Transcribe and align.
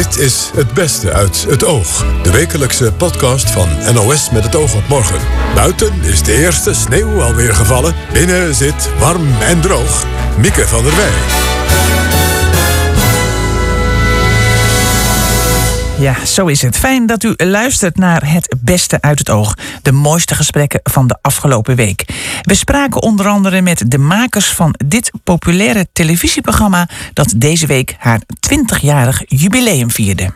Dit 0.00 0.18
is 0.18 0.50
Het 0.54 0.74
Beste 0.74 1.12
uit 1.12 1.44
het 1.48 1.64
Oog. 1.64 2.04
De 2.22 2.30
wekelijkse 2.30 2.92
podcast 2.92 3.50
van 3.50 3.68
NOS 3.92 4.30
met 4.30 4.44
het 4.44 4.56
oog 4.56 4.74
op 4.74 4.88
morgen. 4.88 5.20
Buiten 5.54 6.02
is 6.02 6.22
de 6.22 6.36
eerste 6.36 6.74
sneeuw 6.74 7.22
alweer 7.22 7.54
gevallen. 7.54 7.94
Binnen 8.12 8.54
zit 8.54 8.90
warm 8.98 9.40
en 9.40 9.60
droog. 9.60 10.06
Mieke 10.38 10.66
van 10.66 10.84
der 10.84 10.96
Wij. 10.96 12.09
Ja, 16.00 16.24
zo 16.26 16.46
is 16.46 16.62
het. 16.62 16.76
Fijn 16.76 17.06
dat 17.06 17.22
u 17.22 17.34
luistert 17.36 17.96
naar 17.96 18.32
het 18.32 18.54
beste 18.58 19.00
uit 19.00 19.18
het 19.18 19.30
oog. 19.30 19.54
De 19.82 19.92
mooiste 19.92 20.34
gesprekken 20.34 20.80
van 20.82 21.06
de 21.06 21.18
afgelopen 21.22 21.76
week. 21.76 22.04
We 22.42 22.54
spraken 22.54 23.02
onder 23.02 23.26
andere 23.26 23.62
met 23.62 23.90
de 23.90 23.98
makers 23.98 24.52
van 24.52 24.74
dit 24.86 25.10
populaire 25.24 25.86
televisieprogramma 25.92 26.88
dat 27.12 27.32
deze 27.36 27.66
week 27.66 27.96
haar 27.98 28.20
20-jarig 28.54 29.22
jubileum 29.26 29.90
vierde. 29.90 30.32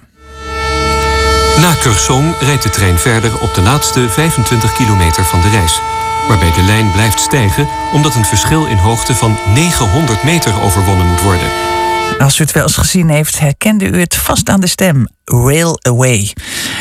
Na 1.61 1.75
Curzon 1.81 2.35
rijdt 2.41 2.63
de 2.63 2.71
trein 2.71 2.99
verder 2.99 3.41
op 3.41 3.55
de 3.55 3.63
laatste 3.63 4.09
25 4.09 4.73
kilometer 4.73 5.25
van 5.25 5.41
de 5.41 5.49
reis. 5.49 5.81
Waarbij 6.29 6.53
de 6.53 6.63
lijn 6.63 6.93
blijft 6.93 7.21
stijgen 7.21 7.69
omdat 7.93 8.15
een 8.15 8.25
verschil 8.25 8.67
in 8.67 8.77
hoogte 8.77 9.15
van 9.15 9.37
900 9.55 10.23
meter 10.25 10.63
overwonnen 10.63 11.07
moet 11.07 11.23
worden. 11.23 11.49
Als 12.19 12.39
u 12.39 12.43
het 12.43 12.53
wel 12.53 12.63
eens 12.63 12.77
gezien 12.77 13.09
heeft, 13.09 13.39
herkende 13.39 13.85
u 13.85 14.01
het 14.01 14.17
vast 14.17 14.49
aan 14.49 14.61
de 14.61 14.67
stem. 14.67 15.07
Rail 15.25 15.79
Away. 15.83 16.33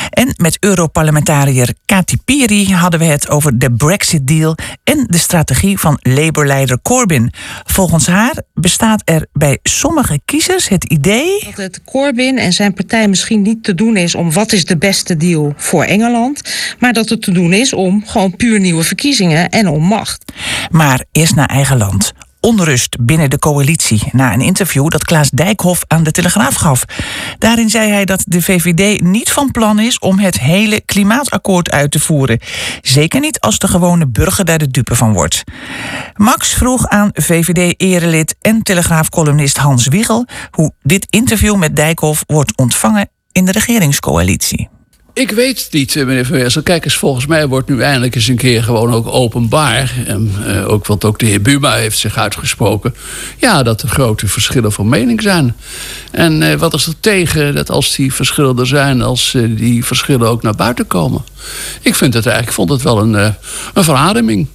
En 0.09 0.33
met 0.37 0.57
Europarlementariër 0.59 1.73
Kati 1.85 2.17
Piri 2.25 2.73
hadden 2.73 2.99
we 2.99 3.05
het 3.05 3.29
over 3.29 3.59
de 3.59 3.71
Brexit-deal 3.71 4.55
en 4.83 5.05
de 5.07 5.17
strategie 5.17 5.79
van 5.79 5.99
Labour-leider 6.01 6.81
Corbyn. 6.81 7.33
Volgens 7.65 8.07
haar 8.07 8.41
bestaat 8.53 9.01
er 9.05 9.25
bij 9.33 9.59
sommige 9.63 10.21
kiezers 10.25 10.67
het 10.67 10.83
idee. 10.83 11.43
Dat 11.45 11.55
het 11.55 11.81
Corbyn 11.83 12.37
en 12.37 12.53
zijn 12.53 12.73
partij 12.73 13.07
misschien 13.07 13.41
niet 13.41 13.63
te 13.63 13.75
doen 13.75 13.97
is 13.97 14.15
om 14.15 14.31
wat 14.31 14.51
is 14.51 14.65
de 14.65 14.77
beste 14.77 15.17
deal 15.17 15.53
voor 15.57 15.83
Engeland, 15.83 16.41
maar 16.79 16.93
dat 16.93 17.09
het 17.09 17.21
te 17.21 17.31
doen 17.31 17.53
is 17.53 17.73
om 17.73 18.03
gewoon 18.05 18.35
puur 18.35 18.59
nieuwe 18.59 18.83
verkiezingen 18.83 19.49
en 19.49 19.67
om 19.67 19.83
macht. 19.83 20.31
Maar 20.71 21.05
eerst 21.11 21.35
naar 21.35 21.49
eigen 21.49 21.77
land 21.77 22.13
onrust 22.43 22.97
binnen 22.99 23.29
de 23.29 23.39
coalitie 23.39 24.01
na 24.11 24.33
een 24.33 24.41
interview 24.41 24.87
dat 24.87 25.03
Klaas 25.03 25.29
Dijkhoff 25.29 25.83
aan 25.87 26.03
de 26.03 26.11
Telegraaf 26.11 26.55
gaf. 26.55 26.85
Daarin 27.37 27.69
zei 27.69 27.91
hij 27.91 28.05
dat 28.05 28.23
de 28.27 28.41
VVD 28.41 29.01
niet 29.01 29.31
van 29.31 29.51
plan 29.51 29.79
is 29.79 29.99
om 29.99 30.19
het 30.19 30.39
hele 30.39 30.81
klimaatakkoord 30.81 31.71
uit 31.71 31.91
te 31.91 31.99
voeren. 31.99 32.39
Zeker 32.81 33.19
niet 33.19 33.39
als 33.39 33.59
de 33.59 33.67
gewone 33.67 34.07
burger 34.07 34.45
daar 34.45 34.57
de 34.57 34.71
dupe 34.71 34.95
van 34.95 35.13
wordt. 35.13 35.43
Max 36.15 36.53
vroeg 36.53 36.87
aan 36.87 37.09
VVD-erelid 37.13 38.35
en 38.41 38.63
Telegraaf-columnist 38.63 39.57
Hans 39.57 39.87
Wiegel 39.87 40.27
hoe 40.51 40.73
dit 40.81 41.05
interview 41.09 41.55
met 41.55 41.75
Dijkhoff 41.75 42.23
wordt 42.27 42.57
ontvangen 42.57 43.09
in 43.31 43.45
de 43.45 43.51
regeringscoalitie. 43.51 44.69
Ik 45.13 45.31
weet 45.31 45.63
het 45.63 45.71
niet, 45.71 45.95
eh, 45.95 46.05
meneer 46.05 46.25
Van 46.25 46.35
Weersel. 46.35 46.63
Kijk 46.63 46.85
eens, 46.85 46.95
volgens 46.95 47.25
mij 47.25 47.47
wordt 47.47 47.69
nu 47.69 47.81
eindelijk 47.81 48.15
eens 48.15 48.27
een 48.27 48.35
keer 48.35 48.63
gewoon 48.63 48.93
ook 48.93 49.07
openbaar. 49.07 49.93
En, 50.05 50.35
uh, 50.47 50.69
ook, 50.69 50.85
want 50.85 51.05
ook 51.05 51.19
de 51.19 51.25
heer 51.25 51.41
Buma 51.41 51.73
heeft 51.73 51.97
zich 51.97 52.17
uitgesproken. 52.17 52.95
Ja, 53.37 53.63
dat 53.63 53.81
er 53.81 53.89
grote 53.89 54.27
verschillen 54.27 54.71
van 54.71 54.89
mening 54.89 55.21
zijn. 55.21 55.55
En 56.11 56.41
uh, 56.41 56.53
wat 56.53 56.73
is 56.73 56.85
er 56.85 56.99
tegen 56.99 57.55
dat 57.55 57.69
als 57.69 57.95
die 57.95 58.13
verschillen 58.13 58.59
er 58.59 58.67
zijn, 58.67 59.01
als 59.01 59.35
die 59.47 59.85
verschillen 59.85 60.27
ook 60.27 60.41
naar 60.41 60.55
buiten 60.55 60.87
komen? 60.87 61.23
Ik 61.81 61.95
vind 61.95 62.13
het 62.13 62.25
eigenlijk, 62.25 62.55
vond 62.55 62.69
het 62.69 62.81
wel 62.81 62.99
een, 62.99 63.13
een 63.73 63.83
verademing. 63.83 64.47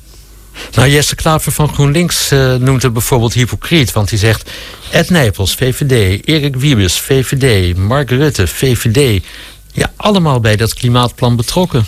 Nou, 0.75 0.89
Jesse 0.89 1.15
Klaver 1.15 1.53
van 1.53 1.69
GroenLinks 1.69 2.31
noemt 2.59 2.83
het 2.83 2.93
bijvoorbeeld 2.93 3.33
hypocriet. 3.33 3.93
Want 3.93 4.11
hij 4.11 4.19
zegt... 4.19 4.50
Ed 4.91 5.11
Nijpels, 5.11 5.55
VVD. 5.55 6.27
Erik 6.27 6.56
Wiebes, 6.56 7.00
VVD. 7.00 7.77
Mark 7.77 8.11
Rutte, 8.11 8.47
VVD 8.47 9.22
ja, 9.72 9.92
allemaal 9.97 10.41
bij 10.41 10.56
dat 10.56 10.74
klimaatplan 10.74 11.36
betrokken. 11.36 11.86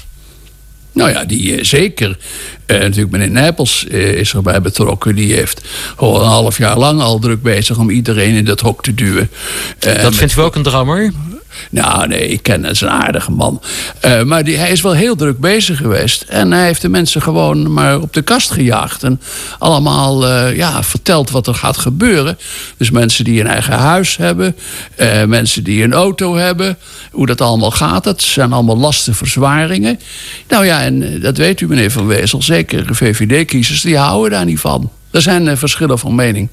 Nou 0.93 1.11
ja, 1.11 1.25
die 1.25 1.57
uh, 1.57 1.65
zeker. 1.65 2.19
Uh, 2.67 2.79
natuurlijk 2.79 3.11
meneer 3.11 3.31
Nijpels 3.31 3.87
uh, 3.89 4.13
is 4.13 4.33
erbij 4.33 4.61
betrokken. 4.61 5.15
Die 5.15 5.35
heeft 5.35 5.61
gewoon 5.97 6.21
een 6.21 6.27
half 6.27 6.59
jaar 6.59 6.79
lang 6.79 7.01
al 7.01 7.19
druk 7.19 7.43
bezig 7.43 7.79
om 7.79 7.91
iedereen 7.91 8.35
in 8.35 8.45
dat 8.45 8.61
hok 8.61 8.83
te 8.83 8.95
duwen. 8.95 9.31
dat 9.79 10.15
vindt 10.15 10.37
u 10.37 10.41
ook 10.41 10.55
een 10.55 10.63
drammer? 10.63 11.13
Nou, 11.71 12.09
nee, 12.09 12.29
ik 12.29 12.43
ken 12.43 12.65
hem, 12.65 12.75
een 12.81 12.91
aardige 12.91 13.31
man. 13.31 13.63
Uh, 14.05 14.23
maar 14.23 14.45
die, 14.45 14.57
hij 14.57 14.71
is 14.71 14.81
wel 14.81 14.93
heel 14.93 15.17
druk 15.17 15.39
bezig 15.39 15.79
geweest. 15.79 16.23
En 16.23 16.53
hij 16.53 16.65
heeft 16.65 16.83
de 16.83 16.89
mensen 16.89 17.23
gewoon 17.23 17.73
maar 17.73 18.01
op 18.01 18.13
de 18.13 18.23
kast 18.23 18.51
gejaagd. 18.51 19.03
En 19.03 19.21
allemaal 19.59 20.29
uh, 20.29 20.57
ja, 20.57 20.83
verteld 20.83 21.31
wat 21.31 21.47
er 21.47 21.55
gaat 21.55 21.77
gebeuren. 21.77 22.39
Dus 22.77 22.91
mensen 22.91 23.25
die 23.25 23.41
een 23.41 23.47
eigen 23.47 23.75
huis 23.75 24.17
hebben. 24.17 24.57
Uh, 24.97 25.25
mensen 25.25 25.65
die 25.65 25.85
een 25.85 25.93
auto 25.93 26.37
hebben. 26.37 26.79
Hoe 27.11 27.27
dat 27.27 27.41
allemaal 27.41 27.71
gaat. 27.71 28.05
Dat 28.05 28.23
zijn 28.23 28.53
allemaal 28.53 28.79
lastenverzwaringen. 28.79 30.01
Nou 30.49 30.65
ja, 30.65 30.83
en 30.83 31.21
dat 31.21 31.37
weet 31.37 31.61
u 31.61 31.69
meneer 31.69 31.91
Van 31.91 32.07
Wezel. 32.07 32.43
Zeker 32.43 32.95
VVD-kiezers, 32.95 33.81
die 33.81 33.97
houden 33.97 34.31
daar 34.31 34.45
niet 34.45 34.61
van. 34.61 34.91
Er 35.11 35.23
zijn 35.23 35.47
uh, 35.47 35.57
verschillen 35.57 35.99
van 35.99 36.15
mening. 36.15 36.51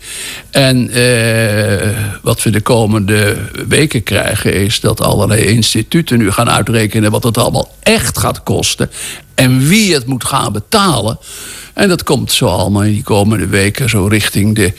En 0.52 0.98
uh, 0.98 1.90
wat 2.22 2.44
we 2.44 2.50
de 2.50 2.62
komende 2.62 3.38
weken 3.68 4.04
krijgen 4.04 4.54
is 4.54 4.80
dat 4.80 5.02
allerlei 5.02 5.46
instituten 5.46 6.18
nu 6.18 6.32
gaan 6.32 6.50
uitrekenen 6.50 7.12
wat 7.12 7.24
het 7.24 7.38
allemaal 7.38 7.72
echt 7.84 8.18
gaat 8.18 8.44
kosten. 8.44 8.92
En 9.36 9.68
wie 9.68 9.94
het 9.94 10.06
moet 10.06 10.26
gaan 10.26 10.54
betalen. 10.54 11.20
En 11.78 11.90
dat 11.90 12.04
komt 12.04 12.32
zo 12.32 12.46
allemaal 12.46 12.84
in 12.84 12.94
die 12.94 13.04
komende 13.04 13.48
weken, 13.48 13.90
zo 13.90 14.06
richting 14.06 14.56
de 14.56 14.74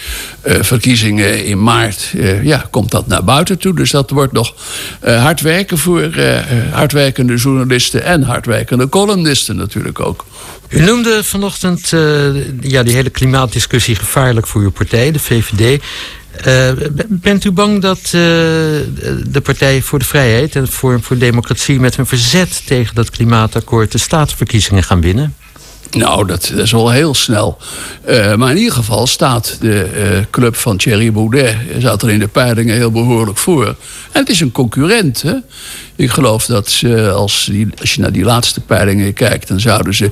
uh, 0.47 0.57
verkiezingen 0.61 1.45
in 1.45 1.63
maart. 1.63 2.13
Uh, 2.15 2.45
ja, 2.45 2.67
komt 2.71 2.91
dat 2.91 3.07
naar 3.07 3.25
buiten 3.25 3.59
toe. 3.59 3.75
Dus 3.75 3.91
dat 3.91 4.11
wordt 4.11 4.33
nog 4.33 4.55
uh, 5.05 5.23
hard 5.23 5.41
werken 5.41 5.79
voor 5.79 6.11
hardwerkende 6.71 7.35
journalisten 7.35 8.05
en 8.05 8.23
hardwerkende 8.23 8.89
columnisten 8.89 9.57
natuurlijk 9.57 10.01
ook. 10.01 10.25
U 10.69 10.81
noemde 10.81 11.25
vanochtend 11.25 11.89
ja, 12.61 12.83
die 12.83 12.95
hele 12.95 13.11
klimaatdiscussie 13.11 13.95
gevaarlijk 13.95 14.47
voor 14.47 14.61
uw 14.61 14.71
partij, 14.71 15.13
de 15.13 15.19
VVD. 15.19 15.83
Bent 17.09 17.45
u 17.45 17.51
bang 17.51 17.83
dat 17.83 18.01
de 18.11 19.41
Partij 19.43 19.83
voor 19.83 19.99
de 19.99 20.05
Vrijheid 20.05 20.57
en 20.57 20.69
voor, 20.69 21.01
voor 21.03 21.19
Democratie 21.19 21.81
met 21.81 21.97
hun 21.97 22.07
verzet 22.07 22.63
tegen 22.67 22.95
dat 22.95 23.11
klimaatakkoord 23.11 23.93
de 23.93 23.99
staatsverkiezingen 23.99 24.83
gaan 24.83 25.01
winnen? 25.01 25.35
Nou, 25.91 26.27
dat, 26.27 26.51
dat, 26.55 26.65
is 26.65 26.73
wel 26.73 26.91
heel 26.91 27.15
snel. 27.15 27.59
Uh, 28.09 28.35
maar 28.35 28.51
in 28.51 28.57
ieder 28.57 28.73
geval 28.73 29.07
staat 29.07 29.57
de 29.61 29.91
uh, 29.97 30.25
club 30.31 30.57
van 30.57 30.77
Thierry 30.77 31.13
Baudet... 31.13 31.57
zat 31.79 32.03
er 32.03 32.11
in 32.11 32.19
de 32.19 32.29
peilingen 32.29 32.75
heel 32.75 32.91
behoorlijk 32.91 33.39
voor. 33.39 33.67
En 34.13 34.21
het 34.21 34.29
is 34.29 34.41
een 34.41 34.53
concurrent. 34.53 35.23
Hè? 35.23 35.35
Ik 35.97 36.11
geloof 36.11 36.47
dat 36.47 36.71
ze, 36.71 37.11
als, 37.11 37.49
die, 37.51 37.69
als 37.81 37.95
je 37.95 38.01
naar 38.01 38.13
die 38.13 38.25
laatste 38.25 38.61
peilingen 38.61 39.13
kijkt... 39.13 39.49
dan 39.49 39.61
zouden 39.61 39.95
ze 39.95 40.11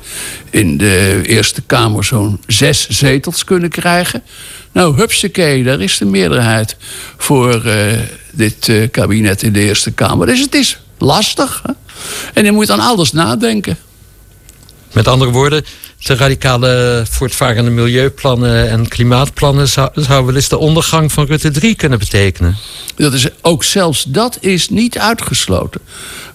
in 0.51 0.77
de 0.77 1.21
Eerste 1.23 1.63
Kamer 1.63 2.05
zo'n 2.05 2.41
zes 2.47 2.89
zetels 2.89 3.45
kunnen 3.45 3.71
krijgen. 3.71 4.23
Nou, 4.73 4.97
hupsakee, 4.97 5.65
daar 5.65 5.81
is 5.81 5.99
de 5.99 6.05
meerderheid 6.05 6.77
voor 7.17 7.63
dit 8.33 8.73
kabinet 8.91 9.43
in 9.43 9.53
de 9.53 9.61
Eerste 9.61 9.91
Kamer. 9.91 10.27
Dus 10.27 10.41
het 10.41 10.55
is 10.55 10.79
lastig. 10.99 11.63
Hè? 11.67 11.73
En 12.35 12.45
je 12.45 12.53
moet 12.53 12.71
aan 12.71 12.81
alles 12.81 13.13
nadenken. 13.13 13.79
Met 14.97 15.09
andere 15.09 15.31
woorden, 15.31 15.65
de 15.99 16.15
radicale 16.15 17.05
voortvarende 17.11 17.71
milieuplannen 17.71 18.71
en 18.71 18.89
klimaatplannen 18.89 19.69
zou, 19.69 19.91
wel 20.07 20.35
eens 20.35 20.49
de 20.49 20.59
ondergang 20.59 21.13
van 21.13 21.27
Rutte 21.27 21.51
3 21.51 21.75
kunnen 21.75 21.99
betekenen. 21.99 22.57
Dat 22.95 23.13
is, 23.13 23.29
ook 23.43 23.65
zelfs 23.65 24.05
dat 24.09 24.39
is 24.41 24.69
niet 24.69 24.99
uitgesloten. 24.99 25.81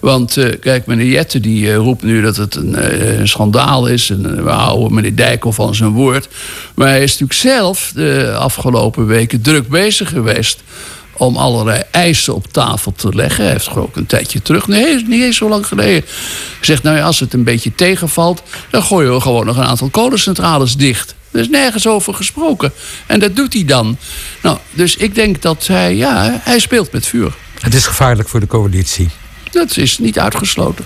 Want 0.00 0.36
uh, 0.36 0.52
kijk, 0.60 0.86
meneer 0.86 1.06
Jette 1.06 1.40
die 1.40 1.64
uh, 1.64 1.76
roept 1.76 2.02
nu 2.02 2.22
dat 2.22 2.36
het 2.36 2.54
een, 2.54 2.84
een 3.20 3.28
schandaal 3.28 3.86
is. 3.86 4.10
En 4.10 4.44
we 4.44 4.50
houden 4.50 4.94
meneer 4.94 5.16
Dijkhoff 5.16 5.56
van 5.56 5.74
zijn 5.74 5.90
woord. 5.90 6.28
Maar 6.74 6.88
hij 6.88 7.02
is 7.02 7.10
natuurlijk 7.10 7.38
zelf 7.40 7.92
de 7.94 8.34
afgelopen 8.38 9.06
weken 9.06 9.40
druk 9.40 9.68
bezig 9.68 10.08
geweest 10.08 10.62
om 11.16 11.36
allerlei 11.36 11.82
eisen 11.90 12.34
op 12.34 12.52
tafel 12.52 12.92
te 12.92 13.14
leggen. 13.14 13.44
Hij 13.44 13.52
heeft 13.52 13.68
gewoon 13.68 13.82
ook 13.82 13.96
een 13.96 14.06
tijdje 14.06 14.42
terug, 14.42 14.66
nee, 14.66 15.04
niet 15.06 15.22
eens 15.22 15.36
zo 15.36 15.48
lang 15.48 15.66
geleden, 15.66 16.04
gezegd: 16.58 16.82
Nou 16.82 16.96
ja, 16.96 17.04
als 17.04 17.20
het 17.20 17.32
een 17.32 17.44
beetje 17.44 17.74
tegenvalt, 17.74 18.42
dan 18.70 18.82
gooien 18.82 19.14
we 19.14 19.20
gewoon 19.20 19.46
nog 19.46 19.56
een 19.56 19.64
aantal 19.64 19.88
kolencentrales 19.88 20.76
dicht. 20.76 21.14
Er 21.30 21.40
is 21.40 21.48
nergens 21.48 21.86
over 21.86 22.14
gesproken. 22.14 22.72
En 23.06 23.20
dat 23.20 23.36
doet 23.36 23.52
hij 23.52 23.64
dan. 23.64 23.96
Nou, 24.42 24.58
dus 24.70 24.96
ik 24.96 25.14
denk 25.14 25.42
dat 25.42 25.66
hij, 25.66 25.96
ja, 25.96 26.40
hij 26.42 26.58
speelt 26.58 26.92
met 26.92 27.06
vuur. 27.06 27.32
Het 27.60 27.74
is 27.74 27.86
gevaarlijk 27.86 28.28
voor 28.28 28.40
de 28.40 28.46
coalitie. 28.46 29.08
Dat 29.50 29.76
is 29.76 29.98
niet 29.98 30.18
uitgesloten. 30.18 30.84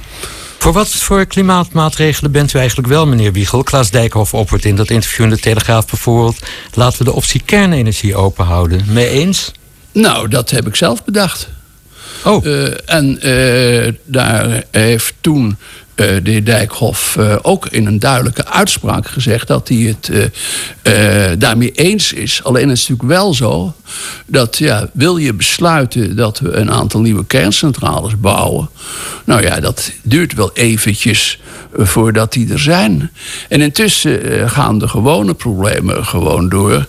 Voor 0.58 0.72
wat 0.72 0.88
voor 0.88 1.26
klimaatmaatregelen 1.26 2.30
bent 2.32 2.52
u 2.54 2.58
eigenlijk 2.58 2.88
wel, 2.88 3.06
meneer 3.06 3.32
Wiegel? 3.32 3.62
Klaas 3.62 3.90
Dijkhoff 3.90 4.34
oppert 4.34 4.64
in 4.64 4.76
dat 4.76 4.90
interview 4.90 5.24
in 5.24 5.30
de 5.30 5.38
Telegraaf 5.38 5.86
bijvoorbeeld... 5.86 6.38
laten 6.74 6.98
we 6.98 7.04
de 7.04 7.12
optie 7.12 7.42
kernenergie 7.44 8.16
openhouden. 8.16 8.84
Mee 8.86 9.08
eens? 9.08 9.52
Nou, 9.96 10.28
dat 10.28 10.50
heb 10.50 10.66
ik 10.66 10.76
zelf 10.76 11.04
bedacht. 11.04 11.48
Oh. 12.24 12.44
Uh, 12.44 12.68
en 12.86 13.28
uh, 13.28 13.92
daar 14.04 14.64
heeft 14.70 15.14
toen 15.20 15.56
de 15.94 16.20
heer 16.24 16.44
Dijkhoff 16.44 17.18
ook 17.42 17.66
in 17.66 17.86
een 17.86 17.98
duidelijke 17.98 18.46
uitspraak 18.46 19.06
gezegd 19.06 19.46
dat 19.46 19.68
hij 19.68 19.96
het 20.02 20.30
daarmee 21.40 21.70
eens 21.72 22.12
is. 22.12 22.40
Alleen 22.44 22.70
is 22.70 22.80
het 22.80 22.88
natuurlijk 22.88 23.18
wel 23.18 23.34
zo 23.34 23.74
dat 24.26 24.58
ja, 24.58 24.88
wil 24.92 25.16
je 25.16 25.34
besluiten 25.34 26.16
dat 26.16 26.38
we 26.38 26.52
een 26.52 26.70
aantal 26.70 27.00
nieuwe 27.00 27.24
kerncentrales 27.26 28.20
bouwen. 28.20 28.68
Nou 29.24 29.42
ja, 29.42 29.60
dat 29.60 29.92
duurt 30.02 30.34
wel 30.34 30.50
eventjes 30.54 31.40
voordat 31.72 32.32
die 32.32 32.52
er 32.52 32.60
zijn. 32.60 33.10
En 33.48 33.60
intussen 33.60 34.50
gaan 34.50 34.78
de 34.78 34.88
gewone 34.88 35.34
problemen 35.34 36.04
gewoon 36.04 36.48
door. 36.48 36.86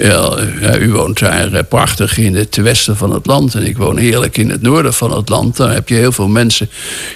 Ja, 0.00 0.38
u 0.80 0.92
woont 0.92 1.18
daar 1.18 1.52
eh, 1.52 1.62
prachtig 1.68 2.18
in 2.18 2.36
het 2.36 2.56
westen 2.56 2.96
van 2.96 3.12
het 3.12 3.26
land. 3.26 3.54
En 3.54 3.66
ik 3.66 3.76
woon 3.76 3.96
heerlijk 3.96 4.36
in 4.36 4.50
het 4.50 4.62
noorden 4.62 4.94
van 4.94 5.16
het 5.16 5.28
land. 5.28 5.56
Dan 5.56 5.70
heb 5.70 5.88
je 5.88 5.94
heel 5.94 6.12
veel 6.12 6.28
mensen 6.28 6.70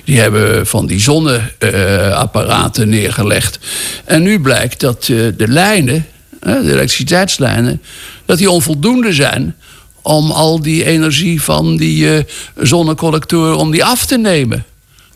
die 0.05 0.21
hebben 0.21 0.67
van 0.67 0.87
die 0.87 1.01
zonneapparaten 1.01 2.89
neergelegd. 2.89 3.59
En 4.05 4.23
nu 4.23 4.41
blijkt 4.41 4.81
dat 4.81 5.09
eh, 5.09 5.17
de 5.37 5.49
lijnen, 5.49 6.07
de 6.41 6.73
elektriciteitslijnen, 6.73 7.83
dat 8.25 8.39
die 8.39 8.51
onvoldoende 8.51 9.13
zijn 9.13 9.57
om 10.03 10.31
al 10.31 10.63
die 10.63 10.85
energie 10.85 11.43
van 11.43 11.77
die 11.77 12.05
uh, 12.05 12.19
zonnecollectoren 12.57 13.57
om 13.57 13.71
die 13.71 13.85
af 13.85 14.07
te 14.07 14.19
nemen. 14.19 14.65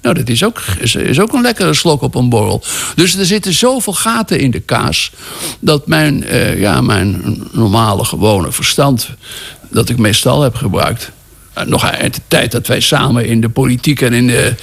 Nou, 0.07 0.19
dat 0.19 0.29
is 0.29 0.45
ook, 0.45 0.63
is, 0.79 0.95
is, 0.95 1.21
ook 1.21 1.33
een 1.33 1.43
lekkere 1.43 1.75
slok 1.75 2.03
op 2.03 2.15
een 2.15 2.29
borrel. 2.29 2.63
Dus 2.95 3.17
er 3.17 3.27
zitten 3.27 3.53
zoveel 3.53 3.93
gaten 3.93 4.41
in 4.41 4.51
de 4.51 4.61
kaas. 4.61 5.13
dat 5.61 5.87
mijn, 5.87 6.23
uh, 6.23 6.61
ja, 6.61 6.81
mijn 6.81 7.43
normale, 7.53 8.05
gewone 8.05 8.53
verstand. 8.53 9.09
dat 9.71 9.89
ik 9.89 9.99
meestal 9.99 10.43
heb 10.43 10.55
gebruikt. 10.55 11.11
Uh, 11.59 11.65
nog 11.65 11.91
uit 11.91 12.15
de 12.15 12.21
tijd 12.29 12.53
dat 12.53 12.67
wij 12.67 12.81
samen 12.81 13.27
in 13.27 13.41
de 13.41 13.49
politiek 13.49 14.01
en 14.01 14.13
in 14.13 14.27
de 14.27 14.55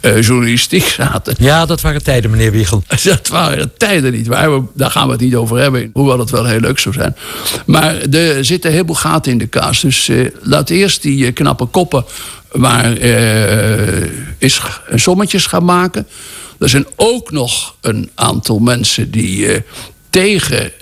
uh, 0.00 0.20
journalistiek 0.20 0.84
zaten. 0.84 1.34
Ja, 1.38 1.66
dat 1.66 1.80
waren 1.80 2.02
tijden, 2.02 2.30
meneer 2.30 2.52
Wiegel. 2.52 2.84
Dat 3.02 3.28
waren 3.28 3.72
tijden 3.76 4.12
niet 4.12 4.26
waar. 4.26 4.60
Daar 4.74 4.90
gaan 4.90 5.06
we 5.06 5.12
het 5.12 5.20
niet 5.20 5.34
over 5.34 5.58
hebben. 5.58 5.90
Hoewel 5.92 6.18
het 6.18 6.30
wel 6.30 6.44
heel 6.44 6.60
leuk 6.60 6.78
zou 6.78 6.94
zijn. 6.94 7.16
Maar 7.66 8.00
er 8.00 8.44
zitten 8.44 8.72
heel 8.72 8.84
veel 8.84 8.94
gaten 8.94 9.32
in 9.32 9.38
de 9.38 9.46
kaas. 9.46 9.80
Dus 9.80 10.10
laat 10.42 10.70
eerst 10.70 11.02
die 11.02 11.32
knappe 11.32 11.64
koppen 11.64 12.04
maar 12.52 12.98
uh, 12.98 14.02
is 14.38 14.60
sommetjes 14.94 15.46
gaan 15.46 15.64
maken. 15.64 16.06
Er 16.58 16.68
zijn 16.68 16.86
ook 16.96 17.30
nog 17.30 17.76
een 17.80 18.10
aantal 18.14 18.58
mensen 18.58 19.10
die 19.10 19.62
tegen 20.10 20.72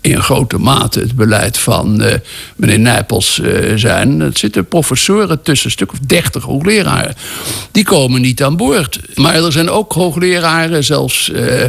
in 0.00 0.22
grote 0.22 0.58
mate 0.58 1.00
het 1.00 1.16
beleid 1.16 1.58
van 1.58 2.02
uh, 2.02 2.12
meneer 2.56 2.78
Nijpels 2.78 3.38
uh, 3.38 3.72
zijn. 3.76 4.20
Er 4.20 4.30
zitten 4.34 4.66
professoren 4.66 5.42
tussen, 5.42 5.66
een 5.66 5.72
stuk 5.72 5.92
of 5.92 5.98
dertig 5.98 6.42
hoogleraren. 6.42 7.14
Die 7.72 7.84
komen 7.84 8.20
niet 8.20 8.42
aan 8.42 8.56
boord. 8.56 9.00
Maar 9.14 9.34
er 9.34 9.52
zijn 9.52 9.70
ook 9.70 9.92
hoogleraren, 9.92 10.84
zelfs 10.84 11.28
uh, 11.28 11.64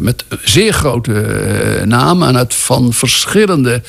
met 0.00 0.24
zeer 0.44 0.72
grote 0.72 1.82
namen... 1.84 2.28
en 2.28 2.36
uit 2.36 2.54
van 2.54 2.92
verschillende 2.92 3.82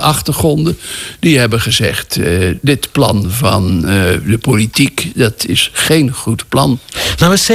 achtergronden... 0.00 0.78
die 1.20 1.38
hebben 1.38 1.60
gezegd, 1.60 2.18
dit 2.60 2.92
plan 2.92 3.26
van 3.28 3.80
de 4.26 4.38
politiek... 4.40 5.12
dat 5.14 5.44
is 5.46 5.70
geen 5.72 6.12
goed 6.12 6.48
plan. 6.48 6.78
Nou 7.18 7.32
is 7.32 7.52
70% 7.52 7.54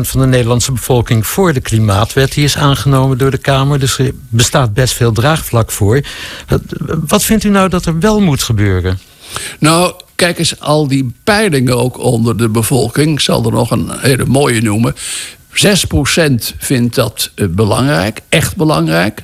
van 0.00 0.20
de 0.20 0.26
Nederlandse 0.26 0.72
bevolking 0.72 1.26
voor 1.26 1.52
de 1.52 1.60
klimaatwet. 1.60 2.32
Die 2.32 2.44
is 2.44 2.56
aangenomen 2.56 3.18
door 3.18 3.30
de 3.30 3.38
Kamer, 3.38 3.78
dus 3.78 3.98
bestaat 4.40 4.74
best 4.74 4.94
veel 4.94 5.12
draagvlak 5.12 5.70
voor. 5.70 6.00
Wat 7.06 7.24
vindt 7.24 7.44
u 7.44 7.48
nou 7.48 7.68
dat 7.68 7.86
er 7.86 7.98
wel 7.98 8.20
moet 8.20 8.42
gebeuren? 8.42 8.98
Nou, 9.58 9.94
kijk 10.14 10.38
eens, 10.38 10.60
al 10.60 10.88
die 10.88 11.14
peilingen 11.24 11.78
ook 11.78 11.98
onder 11.98 12.36
de 12.36 12.48
bevolking. 12.48 13.12
Ik 13.12 13.20
zal 13.20 13.44
er 13.44 13.52
nog 13.52 13.70
een 13.70 13.90
hele 13.98 14.24
mooie 14.24 14.62
noemen. 14.62 14.94
6% 14.94 14.98
vindt 16.58 16.94
dat 16.94 17.30
eh, 17.34 17.46
belangrijk, 17.50 18.20
echt 18.28 18.56
belangrijk. 18.56 19.22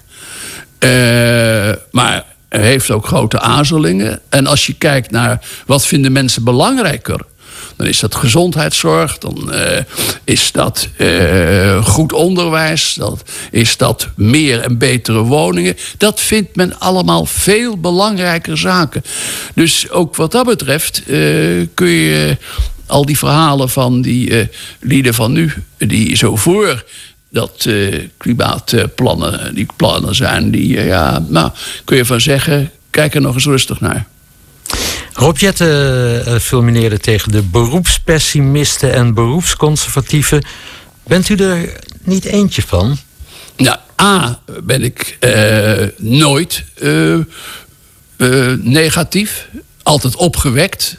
Uh, 0.78 1.72
maar 1.90 2.24
heeft 2.48 2.90
ook 2.90 3.06
grote 3.06 3.40
aarzelingen. 3.40 4.20
En 4.28 4.46
als 4.46 4.66
je 4.66 4.74
kijkt 4.74 5.10
naar 5.10 5.40
wat 5.66 5.86
vinden 5.86 6.12
mensen 6.12 6.44
belangrijker 6.44 7.20
dan 7.76 7.86
is 7.86 8.00
dat 8.00 8.14
gezondheidszorg, 8.14 9.18
dan 9.18 9.50
uh, 9.52 9.78
is 10.24 10.52
dat 10.52 10.88
uh, 10.96 11.84
goed 11.84 12.12
onderwijs, 12.12 12.94
dan 12.94 13.18
is 13.50 13.76
dat 13.76 14.08
meer 14.14 14.60
en 14.60 14.78
betere 14.78 15.22
woningen. 15.22 15.76
Dat 15.98 16.20
vindt 16.20 16.56
men 16.56 16.78
allemaal 16.78 17.26
veel 17.26 17.78
belangrijker 17.78 18.58
zaken. 18.58 19.02
Dus 19.54 19.90
ook 19.90 20.16
wat 20.16 20.32
dat 20.32 20.46
betreft 20.46 21.02
uh, 21.06 21.66
kun 21.74 21.88
je 21.88 22.36
al 22.86 23.04
die 23.04 23.18
verhalen 23.18 23.68
van 23.68 24.02
die 24.02 24.48
lieden 24.80 25.14
van 25.14 25.32
nu, 25.32 25.52
die 25.78 26.16
zo 26.16 26.36
voor 26.36 26.84
dat 27.30 27.68
klimaatplannen, 28.16 29.54
die 29.54 29.66
plannen 29.76 30.14
zijn, 30.14 30.50
die, 30.50 30.84
ja, 30.84 31.24
nou, 31.28 31.50
kun 31.84 31.96
je 31.96 32.04
van 32.04 32.20
zeggen, 32.20 32.70
kijk 32.90 33.14
er 33.14 33.20
nog 33.20 33.34
eens 33.34 33.44
rustig 33.44 33.80
naar. 33.80 34.06
Rob 35.16 35.36
Jette 35.36 36.24
uh, 36.26 36.38
fulmineerde 36.38 36.98
tegen 36.98 37.32
de 37.32 37.42
beroepspessimisten 37.42 38.92
en 38.92 39.14
beroepsconservatieven. 39.14 40.44
Bent 41.06 41.28
u 41.28 41.34
er 41.34 41.72
niet 42.02 42.24
eentje 42.24 42.62
van? 42.62 42.98
Nou, 43.56 43.78
A, 44.00 44.40
ben 44.62 44.82
ik 44.82 45.16
uh, 45.20 45.88
nooit 45.96 46.64
negatief. 48.60 49.48
Altijd 49.82 50.16
opgewekt. 50.16 50.96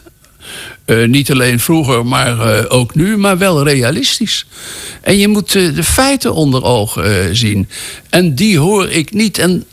niet 0.86 1.32
alleen 1.32 1.60
vroeger, 1.60 2.06
maar 2.06 2.70
ook 2.70 2.96
nu, 2.96 3.18
maar 3.18 3.38
wel 3.38 3.64
realistisch. 3.64 4.46
En 5.02 5.18
je 5.18 5.28
moet 5.28 5.52
de 5.52 5.84
feiten 5.84 6.34
onder 6.34 6.64
ogen 6.64 7.36
zien. 7.36 7.70
En 8.10 8.36
die 8.36 8.60
hoor 8.60 8.90
ik 8.90 9.14
niet. 9.14 9.38
En 9.38 9.66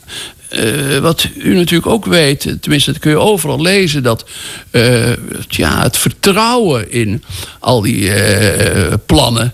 uh, 0.57 0.97
wat 0.97 1.27
u 1.37 1.55
natuurlijk 1.55 1.91
ook 1.91 2.05
weet, 2.05 2.55
tenminste 2.59 2.91
dat 2.91 3.01
kun 3.01 3.11
je 3.11 3.19
overal 3.19 3.61
lezen, 3.61 4.03
dat 4.03 4.25
uh, 4.71 5.13
ja, 5.47 5.81
het 5.81 5.97
vertrouwen 5.97 6.91
in 6.91 7.23
al 7.59 7.81
die 7.81 8.01
uh, 8.01 8.93
plannen, 9.05 9.53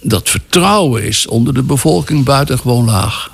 dat 0.00 0.28
vertrouwen 0.28 1.04
is 1.04 1.26
onder 1.26 1.54
de 1.54 1.62
bevolking 1.62 2.24
buitengewoon 2.24 2.84
laag. 2.84 3.30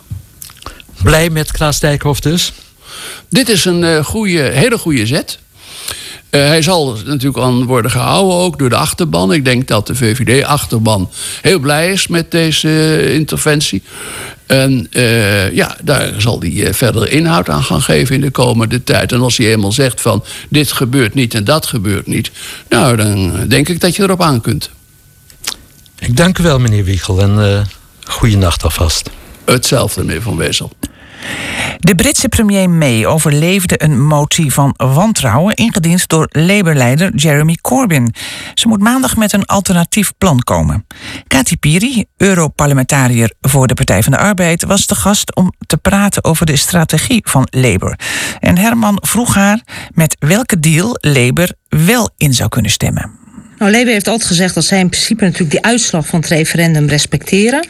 Blij 1.03 1.31
met 1.31 1.53
Klaas 1.53 1.81
Dijkhoff 1.81 2.21
dus? 2.21 2.53
Dit 3.29 3.49
is 3.49 3.65
een 3.65 4.05
goede, 4.05 4.41
hele 4.41 4.79
goede 4.79 5.07
zet. 5.07 5.39
Uh, 6.31 6.41
hij 6.47 6.63
zal 6.63 6.97
natuurlijk 7.05 7.39
aan 7.39 7.65
worden 7.65 7.91
gehouden 7.91 8.37
ook 8.37 8.59
door 8.59 8.69
de 8.69 8.77
achterban. 8.77 9.33
Ik 9.33 9.45
denk 9.45 9.69
dat 9.69 9.87
de 9.87 9.95
VVD-achterban 9.95 11.11
heel 11.43 11.59
blij 11.59 11.93
is 11.93 12.07
met 12.07 12.31
deze 12.31 12.69
uh, 12.69 13.15
interventie. 13.15 13.83
En 14.47 14.87
uh, 14.91 15.53
ja, 15.53 15.77
daar 15.83 16.15
zal 16.19 16.41
hij 16.41 16.75
verder 16.75 17.11
inhoud 17.11 17.49
aan 17.49 17.63
gaan 17.63 17.83
geven 17.83 18.15
in 18.15 18.21
de 18.21 18.31
komende 18.31 18.85
tijd. 18.85 19.13
En 19.13 19.21
als 19.21 19.37
hij 19.37 19.47
eenmaal 19.47 19.73
zegt 19.73 20.01
van 20.01 20.25
dit 20.49 20.73
gebeurt 20.73 21.15
niet 21.15 21.35
en 21.35 21.45
dat 21.45 21.67
gebeurt 21.67 22.07
niet... 22.07 22.31
nou, 22.69 22.97
dan 22.97 23.49
denk 23.49 23.69
ik 23.69 23.81
dat 23.81 23.97
je 23.97 24.03
erop 24.03 24.23
aan 24.23 24.41
kunt. 24.41 24.71
Ik 25.99 26.17
dank 26.17 26.39
u 26.39 26.43
wel, 26.43 26.59
meneer 26.59 26.85
Wiegel. 26.85 27.21
En 27.21 27.67
goede 28.05 28.37
nacht 28.37 28.63
alvast. 28.65 29.11
Hetzelfde, 29.45 30.05
meneer 30.05 30.23
Van 30.23 30.37
Wezel. 30.37 30.73
De 31.79 31.95
Britse 31.95 32.29
premier 32.29 32.71
May 32.71 33.07
overleefde 33.07 33.83
een 33.83 34.07
motie 34.07 34.53
van 34.53 34.75
wantrouwen 34.77 35.55
ingediend 35.55 36.09
door 36.09 36.29
Labour-leider 36.31 37.15
Jeremy 37.15 37.59
Corbyn. 37.63 38.15
Ze 38.55 38.69
moet 38.69 38.81
maandag 38.81 39.17
met 39.17 39.33
een 39.33 39.47
alternatief 39.47 40.13
plan 40.19 40.41
komen. 40.41 40.87
Kati 41.27 41.57
Piri, 41.57 42.05
Europarlementariër 42.17 43.33
voor 43.41 43.67
de 43.67 43.75
Partij 43.75 44.03
van 44.03 44.13
de 44.13 44.19
Arbeid, 44.19 44.65
was 44.65 44.87
de 44.87 44.95
gast 44.95 45.35
om 45.35 45.53
te 45.67 45.77
praten 45.77 46.25
over 46.25 46.47
de 46.47 46.57
strategie 46.57 47.21
van 47.25 47.47
Labour. 47.51 47.99
En 48.41 48.59
Herman 48.59 48.99
vroeg 49.01 49.35
haar 49.35 49.61
met 49.95 50.17
welke 50.19 50.61
deal 50.61 50.97
Labour 51.01 51.53
wel 51.69 52.11
in 52.17 52.35
zou 52.35 52.49
kunnen 52.49 52.71
stemmen. 52.71 53.20
Nou, 53.61 53.73
Labour 53.73 53.93
heeft 53.93 54.09
altijd 54.09 54.29
gezegd 54.29 54.55
dat 54.55 54.65
zij 54.65 54.79
in 54.79 54.89
principe 54.89 55.25
natuurlijk 55.25 55.51
die 55.51 55.63
uitslag 55.63 56.07
van 56.07 56.21
het 56.21 56.29
referendum 56.29 56.89
respecteren. 56.89 57.67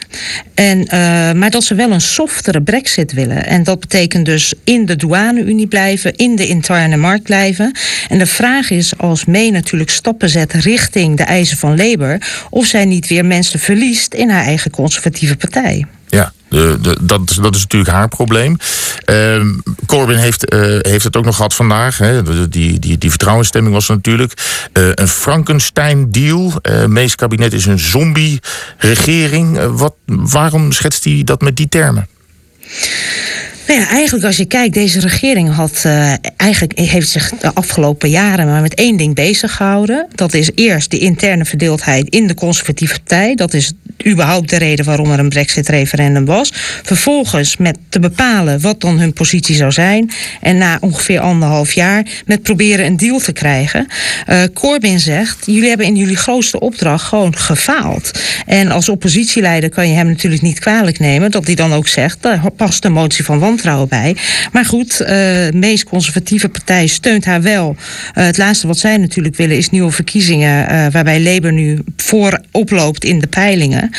En, 0.53 0.79
uh, 0.79 1.31
maar 1.31 1.49
dat 1.49 1.63
ze 1.63 1.75
wel 1.75 1.91
een 1.91 2.01
softere 2.01 2.61
brexit 2.61 3.13
willen. 3.13 3.45
En 3.45 3.63
dat 3.63 3.79
betekent 3.79 4.25
dus 4.25 4.53
in 4.63 4.85
de 4.85 4.95
douane-unie 4.95 5.67
blijven, 5.67 6.15
in 6.15 6.35
de 6.35 6.47
interne 6.47 6.97
markt 6.97 7.23
blijven. 7.23 7.71
En 8.09 8.17
de 8.17 8.25
vraag 8.25 8.69
is, 8.69 8.97
als 8.97 9.25
May 9.25 9.49
natuurlijk 9.49 9.89
stappen 9.91 10.29
zet 10.29 10.53
richting 10.53 11.17
de 11.17 11.23
eisen 11.23 11.57
van 11.57 11.77
Labour, 11.77 12.21
of 12.49 12.65
zij 12.65 12.85
niet 12.85 13.07
weer 13.07 13.25
mensen 13.25 13.59
verliest 13.59 14.13
in 14.13 14.29
haar 14.29 14.43
eigen 14.43 14.71
conservatieve 14.71 15.35
partij. 15.35 15.85
Ja, 16.09 16.33
de, 16.51 16.97
dat, 17.01 17.37
dat 17.41 17.55
is 17.55 17.61
natuurlijk 17.61 17.91
haar 17.91 18.07
probleem. 18.07 18.57
Uh, 19.05 19.45
Corbyn 19.85 20.17
heeft, 20.17 20.53
uh, 20.53 20.61
heeft 20.81 21.03
het 21.03 21.17
ook 21.17 21.25
nog 21.25 21.35
gehad 21.35 21.53
vandaag. 21.53 21.97
Hè. 21.97 22.47
Die, 22.49 22.79
die, 22.79 22.97
die 22.97 23.09
vertrouwensstemming 23.09 23.73
was 23.73 23.87
natuurlijk. 23.87 24.33
Uh, 24.73 24.89
een 24.93 25.07
Frankenstein-deal. 25.07 26.53
Uh, 26.61 26.85
Mees 26.85 27.15
kabinet 27.15 27.53
is 27.53 27.65
een 27.65 27.79
zombie-regering. 27.79 29.59
waarom 30.05 30.71
schetst 30.71 31.03
hij 31.03 31.21
dat 31.23 31.41
met 31.41 31.55
die 31.55 31.69
termen? 31.69 32.07
Nou 33.67 33.79
ja, 33.79 33.89
eigenlijk 33.89 34.25
als 34.25 34.37
je 34.37 34.45
kijkt, 34.45 34.73
deze 34.73 34.99
regering 34.99 35.53
had 35.53 35.83
uh, 35.85 36.13
eigenlijk 36.37 36.79
heeft 36.79 37.09
zich 37.09 37.29
de 37.39 37.53
afgelopen 37.53 38.09
jaren 38.09 38.45
maar 38.45 38.61
met 38.61 38.73
één 38.73 38.97
ding 38.97 39.15
bezig 39.15 39.55
gehouden. 39.55 40.07
Dat 40.15 40.33
is 40.33 40.49
eerst 40.55 40.91
de 40.91 40.97
interne 40.97 41.45
verdeeldheid 41.45 42.09
in 42.09 42.27
de 42.27 42.33
conservatieve 42.33 42.93
partij. 42.93 43.35
Dat 43.35 43.53
is 43.53 43.73
überhaupt 44.07 44.49
de 44.49 44.57
reden 44.57 44.85
waarom 44.85 45.11
er 45.11 45.19
een 45.19 45.29
brexit-referendum 45.29 46.25
was. 46.25 46.51
Vervolgens 46.83 47.57
met 47.57 47.77
te 47.89 47.99
bepalen 47.99 48.61
wat 48.61 48.81
dan 48.81 48.99
hun 48.99 49.13
positie 49.13 49.55
zou 49.55 49.71
zijn. 49.71 50.11
En 50.41 50.57
na 50.57 50.77
ongeveer 50.81 51.19
anderhalf 51.19 51.71
jaar 51.71 52.05
met 52.25 52.41
proberen 52.41 52.85
een 52.85 52.97
deal 52.97 53.19
te 53.19 53.31
krijgen. 53.31 53.87
Uh, 54.29 54.43
Corbyn 54.53 54.99
zegt, 54.99 55.45
jullie 55.45 55.69
hebben 55.69 55.85
in 55.85 55.95
jullie 55.95 56.15
grootste 56.15 56.59
opdracht 56.59 57.05
gewoon 57.05 57.37
gefaald. 57.37 58.11
En 58.45 58.71
als 58.71 58.89
oppositieleider 58.89 59.69
kan 59.69 59.89
je 59.89 59.95
hem 59.95 60.07
natuurlijk 60.07 60.41
niet 60.41 60.59
kwalijk 60.59 60.99
nemen 60.99 61.31
dat 61.31 61.45
hij 61.45 61.55
dan 61.55 61.73
ook 61.73 61.87
zegt, 61.87 62.21
daar 62.21 62.51
past 62.51 62.85
een 62.85 62.91
motie 62.91 63.25
van 63.25 63.39
wantrouwen 63.39 63.60
bij. 63.89 64.15
Maar 64.51 64.65
goed, 64.65 64.91
uh, 65.01 65.07
de 65.07 65.51
meest 65.53 65.83
conservatieve 65.83 66.49
partij 66.49 66.87
steunt 66.87 67.25
haar 67.25 67.41
wel. 67.41 67.75
Uh, 67.77 68.23
het 68.25 68.37
laatste 68.37 68.67
wat 68.67 68.77
zij 68.77 68.97
natuurlijk 68.97 69.35
willen 69.35 69.57
is 69.57 69.69
nieuwe 69.69 69.91
verkiezingen, 69.91 70.91
waarbij 70.91 71.21
Labour 71.21 71.53
nu 71.53 71.79
voorop 71.95 72.69
loopt 72.69 73.03
in 73.03 73.19
de 73.19 73.27
peilingen. 73.27 73.89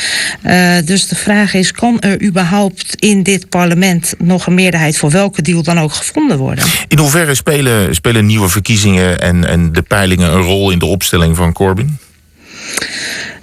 Dus 0.85 1.07
de 1.07 1.15
vraag 1.15 1.53
is: 1.53 1.71
kan 1.71 2.01
er 2.01 2.21
überhaupt 2.21 2.95
in 2.99 3.23
dit 3.23 3.49
parlement 3.49 4.13
nog 4.17 4.47
een 4.47 4.53
meerderheid 4.53 4.97
voor 4.97 5.11
welke 5.11 5.41
deal 5.41 5.63
dan 5.63 5.79
ook 5.79 5.93
gevonden 5.93 6.37
worden? 6.37 6.65
In 6.87 6.97
hoeverre 6.97 7.35
spelen, 7.35 7.95
spelen 7.95 8.25
nieuwe 8.25 8.49
verkiezingen 8.49 9.19
en, 9.19 9.47
en 9.47 9.73
de 9.73 9.81
peilingen 9.81 10.33
een 10.33 10.41
rol 10.41 10.71
in 10.71 10.79
de 10.79 10.85
opstelling 10.85 11.35
van 11.35 11.53
Corbyn? 11.53 11.97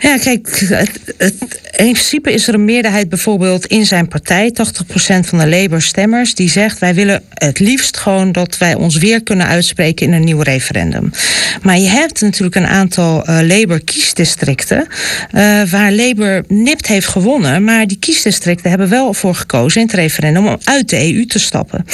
Ja, 0.00 0.18
kijk, 0.18 0.58
het, 0.68 1.00
het, 1.16 1.34
in 1.76 1.92
principe 1.92 2.32
is 2.32 2.48
er 2.48 2.54
een 2.54 2.64
meerderheid 2.64 3.08
bijvoorbeeld 3.08 3.66
in 3.66 3.86
zijn 3.86 4.08
partij, 4.08 4.52
80% 4.52 4.54
van 5.20 5.38
de 5.38 5.48
Labour-stemmers, 5.48 6.34
die 6.34 6.48
zegt 6.48 6.78
wij 6.78 6.94
willen 6.94 7.22
het 7.34 7.58
liefst 7.58 7.96
gewoon 7.96 8.32
dat 8.32 8.58
wij 8.58 8.74
ons 8.74 8.96
weer 8.96 9.22
kunnen 9.22 9.46
uitspreken 9.46 10.06
in 10.06 10.12
een 10.12 10.24
nieuw 10.24 10.40
referendum. 10.40 11.10
Maar 11.62 11.78
je 11.78 11.88
hebt 11.88 12.20
natuurlijk 12.20 12.56
een 12.56 12.66
aantal 12.66 13.28
uh, 13.28 13.38
Labour-kiesdistricten 13.42 14.86
uh, 15.34 15.62
waar 15.62 15.92
Labour 15.92 16.44
nipt 16.48 16.86
heeft 16.86 17.06
gewonnen, 17.06 17.64
maar 17.64 17.86
die 17.86 17.98
kiesdistricten 17.98 18.70
hebben 18.70 18.88
wel 18.88 19.14
voor 19.14 19.34
gekozen 19.34 19.80
in 19.80 19.86
het 19.86 19.96
referendum 19.96 20.46
om 20.46 20.58
uit 20.64 20.88
de 20.88 21.14
EU 21.14 21.26
te 21.26 21.38
stappen. 21.38 21.84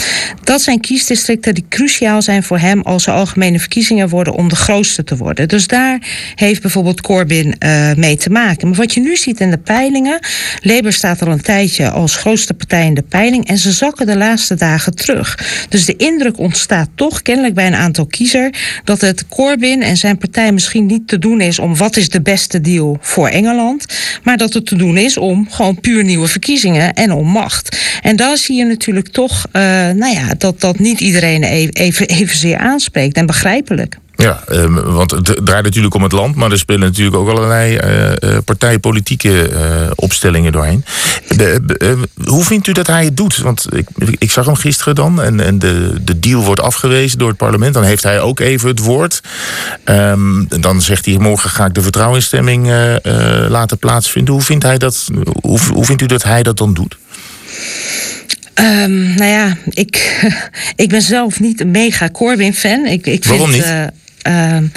Dat 0.45 0.61
zijn 0.61 0.81
kiesdistricten 0.81 1.55
die 1.55 1.67
cruciaal 1.69 2.23
zijn 2.23 2.43
voor 2.43 2.59
hem 2.59 2.81
als 2.81 3.07
er 3.07 3.13
algemene 3.13 3.59
verkiezingen 3.59 4.09
worden 4.09 4.35
om 4.35 4.49
de 4.49 4.57
grootste 4.57 5.05
te 5.05 5.17
worden. 5.17 5.49
Dus 5.49 5.67
daar 5.67 5.99
heeft 6.35 6.63
bijvoorbeeld 6.63 7.01
Corbyn 7.01 7.57
uh, 7.59 7.91
mee 7.97 8.17
te 8.17 8.31
maken. 8.31 8.69
Maar 8.69 8.77
wat 8.77 8.95
je 8.95 9.01
nu 9.01 9.17
ziet 9.17 9.41
in 9.41 9.51
de 9.51 9.59
peilingen. 9.59 10.19
Labour 10.61 10.93
staat 10.93 11.23
al 11.23 11.33
een 11.33 11.41
tijdje 11.41 11.91
als 11.91 12.17
grootste 12.17 12.55
partij 12.55 12.87
in 12.87 12.95
de 12.95 13.03
peiling. 13.03 13.47
En 13.47 13.59
ze 13.59 13.73
zakken 13.73 14.07
de 14.07 14.17
laatste 14.17 14.55
dagen 14.55 14.95
terug. 14.95 15.39
Dus 15.69 15.85
de 15.85 15.97
indruk 15.97 16.39
ontstaat 16.39 16.89
toch 16.95 17.23
kennelijk 17.23 17.55
bij 17.55 17.67
een 17.67 17.75
aantal 17.75 18.07
kiezers. 18.07 18.59
dat 18.85 19.01
het 19.01 19.29
Corbyn 19.29 19.83
en 19.83 19.97
zijn 19.97 20.19
partij 20.19 20.53
misschien 20.53 20.87
niet 20.87 21.09
te 21.09 21.19
doen 21.19 21.41
is 21.41 21.59
om 21.59 21.77
wat 21.77 21.97
is 21.97 22.09
de 22.09 22.23
beste 22.23 22.61
deal 22.61 22.99
voor 23.01 23.29
Engeland. 23.29 23.85
Maar 24.23 24.37
dat 24.37 24.53
het 24.53 24.67
te 24.67 24.77
doen 24.77 24.97
is 24.97 25.17
om 25.17 25.51
gewoon 25.51 25.81
puur 25.81 26.05
nieuwe 26.05 26.27
verkiezingen 26.27 26.95
en 26.95 27.13
om 27.13 27.27
macht. 27.27 27.79
En 28.03 28.17
daar 28.17 28.37
zie 28.37 28.57
je 28.57 28.65
natuurlijk 28.65 29.09
toch 29.09 29.47
uh, 29.53 29.63
nou 29.91 30.15
ja, 30.15 30.35
dat 30.39 30.61
dat 30.61 30.79
niet 30.79 31.01
iedereen 31.01 31.43
even, 31.43 31.75
even, 31.75 32.07
evenzeer 32.07 32.59
aanspreekt. 32.59 33.17
En 33.17 33.27
begrijpelijk. 33.27 33.97
Ja, 34.17 34.43
um, 34.51 34.75
want 34.75 35.11
het 35.11 35.41
draait 35.45 35.65
natuurlijk 35.65 35.95
om 35.95 36.03
het 36.03 36.13
land, 36.13 36.35
maar 36.35 36.51
er 36.51 36.59
spelen 36.59 36.81
natuurlijk 36.81 37.17
ook 37.17 37.29
allerlei 37.29 37.79
uh, 37.79 38.39
partijpolitieke 38.45 39.51
uh, 39.51 39.91
opstellingen 39.95 40.53
doorheen. 40.53 40.85
De, 41.29 42.07
hoe 42.25 42.45
vindt 42.45 42.67
u 42.67 42.73
dat 42.73 42.87
hij 42.87 43.05
het 43.05 43.17
doet? 43.17 43.37
Want 43.37 43.67
ik, 43.71 43.89
ik 44.19 44.31
zag 44.31 44.47
hem 44.47 44.55
gisteren 44.55 44.95
dan 44.95 45.23
en, 45.23 45.41
en 45.41 45.59
de, 45.59 45.95
de 46.05 46.19
deal 46.19 46.43
wordt 46.43 46.61
afgewezen 46.61 47.19
door 47.19 47.29
het 47.29 47.37
parlement. 47.37 47.75
Dan 47.75 47.83
heeft 47.83 48.03
hij 48.03 48.21
ook 48.21 48.41
even 48.41 48.69
het 48.69 48.79
woord. 48.79 49.21
Um, 49.85 50.47
dan 50.61 50.83
zegt 50.83 51.05
hij: 51.07 51.19
morgen 51.19 51.51
ga 51.51 51.65
ik 51.65 51.75
de 51.75 51.83
vertrouwensstemming 51.83 52.67
laten 53.49 53.79
plaatsvinden. 53.79 54.35
Hoe 54.35 54.43
vindt, 54.43 54.65
hij 54.65 54.79
dat, 54.79 55.09
hoe, 55.41 55.59
hoe 55.73 55.85
vindt 55.85 56.03
u 56.03 56.07
dat 56.07 56.23
hij 56.23 56.43
dat 56.43 56.57
dan 56.57 56.75
doet? 56.75 56.97
Um, 58.55 59.15
nou 59.15 59.31
ja, 59.31 59.57
ik, 59.71 60.27
ik 60.77 60.89
ben 60.89 61.03
zelf 61.03 61.41
niet 61.41 61.61
een 61.61 61.71
mega 61.71 62.11
Corbyn-fan. 62.11 62.87
Ik, 62.87 63.07
ik 63.07 63.25
Waarom 63.25 63.51
vind, 63.51 63.65
niet? 63.65 63.91
Uh, 64.27 64.33
uh, 64.33 64.69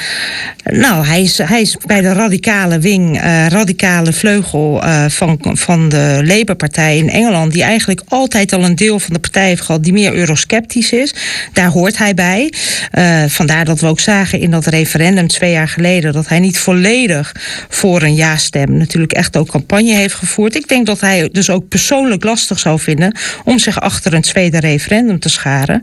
nou, 0.72 1.06
hij 1.06 1.22
is, 1.22 1.38
hij 1.38 1.62
is 1.62 1.78
bij 1.86 2.02
de 2.02 2.14
radicale 2.14 2.80
wing, 2.80 3.24
uh, 3.24 3.48
radicale 3.48 4.14
vleugel 4.14 4.84
uh, 4.84 5.06
van, 5.08 5.40
van 5.42 5.90
de 5.90 6.22
Labour-partij 6.24 6.98
in 6.98 7.10
Engeland, 7.10 7.54
die 7.54 7.64
eigenlijk 7.64 8.02
altijd 8.08 8.54
al 8.54 8.64
een 8.64 8.76
deel 8.76 9.00
van 9.00 9.14
de 9.14 9.20
partij 9.20 9.48
heeft 9.48 9.62
gehad 9.62 9.84
die 9.84 9.94
meer 9.94 10.14
eurosceptisch 10.14 10.92
is. 10.92 11.14
Daar 11.54 11.68
hoort 11.68 11.98
hij 11.98 12.14
bij. 12.14 12.54
Uh, 12.98 13.24
vandaar 13.28 13.66
dat 13.66 13.80
we 13.80 13.88
ook 13.88 14.00
zagen 14.00 14.40
in 14.40 14.52
dat 14.52 14.66
referendum 14.66 15.28
twee 15.28 15.52
jaar 15.52 15.68
geleden 15.68 16.14
dat 16.14 16.28
hij 16.28 16.40
niet 16.40 16.60
volledig 16.60 17.36
voor 17.70 18.02
een 18.02 18.16
ja-stem 18.16 18.78
natuurlijk 18.78 19.14
echt 19.14 19.38
ook 19.38 19.50
campagne 19.50 19.94
heeft 19.94 20.14
gevoerd. 20.16 20.56
Ik 20.56 20.68
denk 20.68 20.86
dat 20.86 21.02
hij 21.02 21.30
dus 21.32 21.50
ook 21.50 21.68
persoonlijk 21.68 22.24
lastig 22.24 22.60
zou 22.60 22.80
vinden 22.80 23.18
om 23.44 23.60
zich 23.60 23.82
achter 23.82 24.14
een 24.14 24.22
tweede 24.22 24.60
referendum 24.60 25.20
te 25.20 25.30
scharen. 25.30 25.82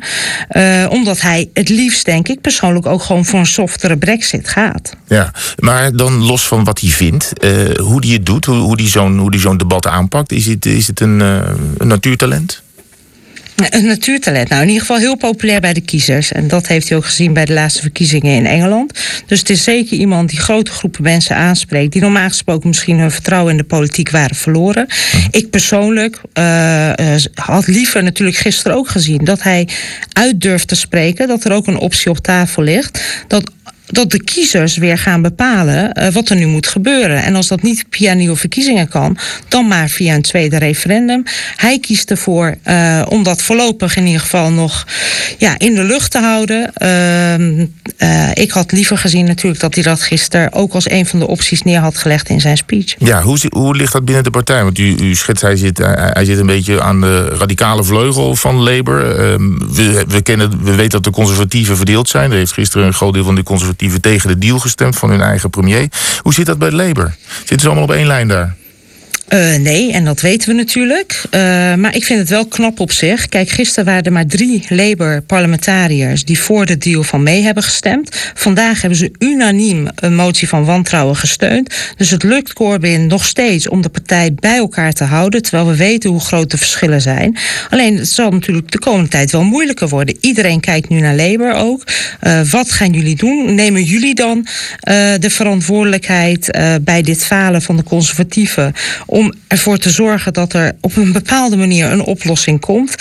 omdat 0.90 1.20
hij 1.20 1.48
het 1.52 1.68
liefst, 1.68 2.04
denk 2.04 2.28
ik, 2.28 2.40
persoonlijk 2.40 2.86
ook 2.86 3.02
gewoon 3.02 3.24
voor 3.24 3.38
een 3.38 3.46
softere 3.46 3.96
brexit 3.96 4.48
gaat. 4.48 4.75
Ja, 5.06 5.32
maar 5.56 5.96
dan 5.96 6.24
los 6.24 6.46
van 6.46 6.64
wat 6.64 6.80
hij 6.80 6.90
vindt, 6.90 7.32
uh, 7.44 7.76
hoe 7.76 8.04
hij 8.04 8.14
het 8.14 8.26
doet, 8.26 8.44
hoe, 8.44 8.56
hoe 8.56 8.80
hij 8.80 8.88
zo'n 8.88 9.32
zo'n 9.36 9.56
debat 9.56 9.86
aanpakt, 9.86 10.32
is 10.32 10.46
het, 10.46 10.66
is 10.66 10.86
het 10.86 11.00
een, 11.00 11.20
uh, 11.20 11.40
een 11.78 11.86
natuurtalent? 11.86 12.64
Een 13.56 13.86
natuurtalent. 13.86 14.48
Nou, 14.48 14.62
in 14.62 14.68
ieder 14.68 14.82
geval 14.82 14.98
heel 14.98 15.16
populair 15.16 15.60
bij 15.60 15.72
de 15.72 15.80
kiezers. 15.80 16.32
En 16.32 16.48
dat 16.48 16.66
heeft 16.66 16.88
hij 16.88 16.98
ook 16.98 17.04
gezien 17.04 17.32
bij 17.32 17.44
de 17.44 17.52
laatste 17.52 17.80
verkiezingen 17.80 18.34
in 18.34 18.46
Engeland. 18.46 18.98
Dus 19.26 19.38
het 19.38 19.50
is 19.50 19.62
zeker 19.62 19.96
iemand 19.96 20.30
die 20.30 20.38
grote 20.38 20.70
groepen 20.70 21.02
mensen 21.02 21.36
aanspreekt. 21.36 21.92
die 21.92 22.02
normaal 22.02 22.28
gesproken 22.28 22.68
misschien 22.68 22.98
hun 22.98 23.10
vertrouwen 23.10 23.50
in 23.50 23.56
de 23.56 23.64
politiek 23.64 24.10
waren 24.10 24.36
verloren. 24.36 24.86
Hm. 25.10 25.16
Ik 25.30 25.50
persoonlijk 25.50 26.20
uh, 26.38 26.90
had 27.34 27.66
liever 27.66 28.02
natuurlijk 28.02 28.36
gisteren 28.36 28.76
ook 28.76 28.88
gezien 28.88 29.24
dat 29.24 29.42
hij 29.42 29.68
uit 30.12 30.40
durft 30.40 30.68
te 30.68 30.74
spreken. 30.74 31.28
dat 31.28 31.44
er 31.44 31.52
ook 31.52 31.66
een 31.66 31.78
optie 31.78 32.10
op 32.10 32.18
tafel 32.18 32.62
ligt. 32.62 33.24
Dat 33.28 33.50
dat 33.86 34.10
de 34.10 34.22
kiezers 34.22 34.76
weer 34.76 34.98
gaan 34.98 35.22
bepalen 35.22 35.98
uh, 35.98 36.08
wat 36.08 36.28
er 36.28 36.36
nu 36.36 36.46
moet 36.46 36.66
gebeuren. 36.66 37.22
En 37.22 37.34
als 37.34 37.48
dat 37.48 37.62
niet 37.62 37.84
via 37.90 38.12
nieuwe 38.12 38.36
verkiezingen 38.36 38.88
kan, 38.88 39.18
dan 39.48 39.68
maar 39.68 39.88
via 39.88 40.14
een 40.14 40.22
tweede 40.22 40.58
referendum. 40.58 41.22
Hij 41.56 41.78
kiest 41.78 42.10
ervoor 42.10 42.54
uh, 42.64 43.02
om 43.08 43.22
dat 43.22 43.42
voorlopig 43.42 43.96
in 43.96 44.06
ieder 44.06 44.20
geval 44.20 44.50
nog 44.50 44.86
ja, 45.38 45.54
in 45.58 45.74
de 45.74 45.84
lucht 45.84 46.10
te 46.10 46.18
houden. 46.18 46.72
Uh, 47.98 48.30
ik 48.34 48.50
had 48.50 48.72
liever 48.72 48.98
gezien 48.98 49.24
natuurlijk 49.24 49.60
dat 49.60 49.74
hij 49.74 49.82
dat 49.82 50.02
gisteren 50.02 50.52
ook 50.52 50.72
als 50.72 50.90
een 50.90 51.06
van 51.06 51.18
de 51.18 51.26
opties 51.26 51.62
neer 51.62 51.80
had 51.80 51.98
gelegd 51.98 52.28
in 52.28 52.40
zijn 52.40 52.56
speech. 52.56 52.94
Ja, 52.98 53.22
hoe, 53.22 53.38
hoe 53.48 53.76
ligt 53.76 53.92
dat 53.92 54.04
binnen 54.04 54.24
de 54.24 54.30
partij? 54.30 54.62
Want 54.62 54.78
u, 54.78 54.96
u 55.00 55.14
schetst, 55.14 55.42
hij 55.42 55.56
zit, 55.56 55.78
hij 55.78 56.24
zit 56.24 56.38
een 56.38 56.46
beetje 56.46 56.82
aan 56.82 57.00
de 57.00 57.28
radicale 57.28 57.84
vleugel 57.84 58.36
van 58.36 58.62
Labour. 58.62 59.18
Ehm, 59.18 59.58
we, 59.58 60.04
we, 60.08 60.22
kennen, 60.22 60.64
we 60.64 60.74
weten 60.74 60.90
dat 60.90 61.04
de 61.04 61.10
conservatieven 61.10 61.76
verdeeld 61.76 62.08
zijn. 62.08 62.30
Er 62.30 62.36
heeft 62.36 62.52
gisteren 62.52 62.86
een 62.86 62.94
groot 62.94 63.14
deel 63.14 63.24
van 63.24 63.34
de 63.34 63.42
conservatieven 63.76 64.00
tegen 64.00 64.28
de 64.28 64.46
deal 64.46 64.58
gestemd 64.58 64.96
van 64.96 65.10
hun 65.10 65.20
eigen 65.20 65.50
premier. 65.50 65.88
Hoe 66.22 66.34
zit 66.34 66.46
dat 66.46 66.58
bij 66.58 66.70
Labour? 66.70 67.16
Zitten 67.38 67.60
ze 67.60 67.66
allemaal 67.66 67.84
op 67.84 67.92
één 67.92 68.06
lijn 68.06 68.28
daar? 68.28 68.54
Uh, 69.28 69.56
nee, 69.56 69.92
en 69.92 70.04
dat 70.04 70.20
weten 70.20 70.48
we 70.48 70.54
natuurlijk. 70.54 71.22
Uh, 71.24 71.40
maar 71.74 71.94
ik 71.94 72.04
vind 72.04 72.18
het 72.18 72.28
wel 72.28 72.46
knap 72.46 72.80
op 72.80 72.92
zich. 72.92 73.28
Kijk, 73.28 73.48
gisteren 73.48 73.84
waren 73.84 74.02
er 74.02 74.12
maar 74.12 74.26
drie 74.26 74.64
Labour-parlementariërs 74.68 76.24
die 76.24 76.38
voor 76.38 76.66
de 76.66 76.78
deal 76.78 77.02
van 77.02 77.22
mee 77.22 77.42
hebben 77.42 77.62
gestemd. 77.62 78.30
Vandaag 78.34 78.80
hebben 78.80 78.98
ze 78.98 79.12
unaniem 79.18 79.88
een 79.94 80.14
motie 80.14 80.48
van 80.48 80.64
wantrouwen 80.64 81.16
gesteund. 81.16 81.74
Dus 81.96 82.10
het 82.10 82.22
lukt 82.22 82.52
Corbyn 82.52 83.06
nog 83.06 83.24
steeds 83.24 83.68
om 83.68 83.82
de 83.82 83.88
partij 83.88 84.34
bij 84.34 84.56
elkaar 84.56 84.92
te 84.92 85.04
houden. 85.04 85.42
Terwijl 85.42 85.68
we 85.68 85.76
weten 85.76 86.10
hoe 86.10 86.20
groot 86.20 86.50
de 86.50 86.58
verschillen 86.58 87.00
zijn. 87.00 87.36
Alleen 87.70 87.96
het 87.96 88.08
zal 88.08 88.30
natuurlijk 88.30 88.70
de 88.70 88.78
komende 88.78 89.08
tijd 89.08 89.30
wel 89.30 89.44
moeilijker 89.44 89.88
worden. 89.88 90.16
Iedereen 90.20 90.60
kijkt 90.60 90.88
nu 90.88 91.00
naar 91.00 91.16
Labour 91.16 91.54
ook. 91.54 91.82
Uh, 92.22 92.40
wat 92.50 92.72
gaan 92.72 92.92
jullie 92.92 93.16
doen? 93.16 93.54
Nemen 93.54 93.82
jullie 93.82 94.14
dan 94.14 94.46
de 95.18 95.30
verantwoordelijkheid 95.30 96.58
bij 96.82 97.02
dit 97.02 97.24
falen 97.24 97.62
van 97.62 97.76
de 97.76 97.82
conservatieven? 97.82 98.74
Om 99.16 99.32
ervoor 99.48 99.78
te 99.78 99.90
zorgen 99.90 100.32
dat 100.32 100.52
er 100.52 100.76
op 100.80 100.96
een 100.96 101.12
bepaalde 101.12 101.56
manier 101.56 101.92
een 101.92 102.02
oplossing 102.02 102.60
komt. 102.60 102.94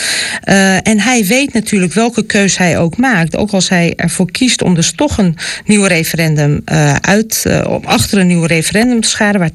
Uh, 0.46 0.88
en 0.88 1.00
hij 1.00 1.26
weet 1.26 1.54
natuurlijk 1.54 1.94
welke 1.94 2.26
keus 2.26 2.58
hij 2.58 2.78
ook 2.78 2.98
maakt. 2.98 3.36
Ook 3.36 3.52
als 3.52 3.70
hij 3.70 3.94
ervoor 3.96 4.32
kiest 4.32 4.62
om 4.62 4.76
dus 4.76 4.92
toch 4.92 5.18
een 5.18 5.38
nieuw 5.66 5.84
referendum 5.84 6.62
uh, 6.72 6.96
uit, 6.96 7.44
uh, 7.48 7.78
achter 7.84 8.18
een 8.20 8.28
nieuw 8.28 8.44
referendum 8.44 9.02
te 9.02 9.10
scharen, 9.10 9.40
waar 9.40 9.50
80% 9.50 9.54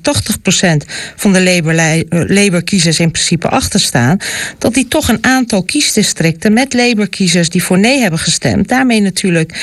van 1.16 1.32
de 1.32 1.42
Labour-kiezers 1.42 2.98
Labour 2.98 3.00
in 3.00 3.10
principe 3.10 3.48
achter 3.48 3.80
staan, 3.80 4.16
dat 4.58 4.74
hij 4.74 4.84
toch 4.88 5.08
een 5.08 5.24
aantal 5.24 5.62
kiesdistricten 5.62 6.52
met 6.52 6.74
Labour-kiezers 6.74 7.48
die 7.48 7.62
voor 7.62 7.78
nee 7.78 8.00
hebben 8.00 8.18
gestemd, 8.18 8.68
daarmee 8.68 9.00
natuurlijk 9.00 9.58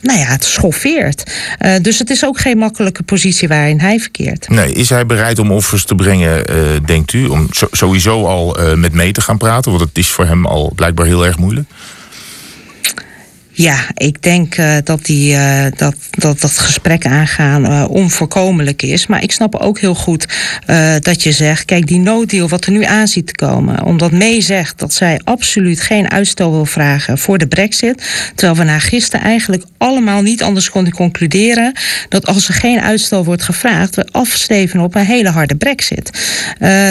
nou 0.00 0.18
ja, 0.18 0.26
het 0.26 0.44
schoffeert. 0.44 1.22
dus 1.82 1.98
het 1.98 2.10
is 2.10 2.24
ook 2.24 2.38
geen 2.38 2.58
makkelijke 2.58 3.02
positie 3.02 3.48
waarin 3.48 3.80
hij 3.80 3.98
verkeert. 3.98 4.48
Nee, 4.48 4.72
is 4.72 4.88
hij 4.88 5.06
bereid 5.06 5.38
om 5.38 5.50
of 5.50 5.73
te 5.82 5.94
brengen, 5.94 6.44
denkt 6.86 7.12
u? 7.12 7.26
Om 7.26 7.48
sowieso 7.50 8.26
al 8.26 8.56
met 8.76 8.92
mee 8.92 9.12
te 9.12 9.20
gaan 9.20 9.38
praten, 9.38 9.70
want 9.70 9.82
het 9.84 9.98
is 9.98 10.10
voor 10.10 10.24
hem 10.24 10.46
al 10.46 10.72
blijkbaar 10.74 11.06
heel 11.06 11.26
erg 11.26 11.38
moeilijk. 11.38 11.68
Ja, 13.56 13.78
ik 13.94 14.22
denk 14.22 14.56
uh, 14.56 14.76
dat, 14.84 15.04
die, 15.04 15.34
uh, 15.34 15.64
dat, 15.76 15.94
dat 16.10 16.40
dat 16.40 16.58
gesprek 16.58 17.06
aangaan 17.06 17.64
uh, 17.64 17.84
onvoorkomelijk 17.88 18.82
is. 18.82 19.06
Maar 19.06 19.22
ik 19.22 19.32
snap 19.32 19.54
ook 19.54 19.78
heel 19.78 19.94
goed 19.94 20.26
dat 21.00 21.22
je 21.22 21.32
zegt... 21.32 21.64
kijk, 21.64 21.86
die 21.86 21.98
no-deal 21.98 22.48
wat 22.48 22.64
er 22.64 22.72
nu 22.72 22.84
aan 22.84 23.08
ziet 23.08 23.26
te 23.26 23.34
komen... 23.34 23.82
omdat 23.82 24.12
May 24.12 24.40
zegt 24.40 24.78
dat 24.78 24.92
zij 24.92 25.20
absoluut 25.24 25.80
geen 25.80 26.10
uitstel 26.10 26.50
wil 26.50 26.66
vragen 26.66 27.18
voor 27.18 27.38
de 27.38 27.46
brexit... 27.46 28.02
terwijl 28.34 28.58
we 28.58 28.64
na 28.64 28.78
gisteren 28.78 29.26
eigenlijk 29.26 29.64
allemaal 29.78 30.22
niet 30.22 30.42
anders 30.42 30.70
konden 30.70 30.92
concluderen... 30.92 31.72
dat 32.08 32.26
als 32.26 32.48
er 32.48 32.54
geen 32.54 32.80
uitstel 32.80 33.24
wordt 33.24 33.42
gevraagd... 33.42 33.96
we 33.96 34.06
afsteven 34.10 34.80
op 34.80 34.94
een 34.94 35.06
hele 35.06 35.30
harde 35.30 35.56
brexit. 35.56 36.10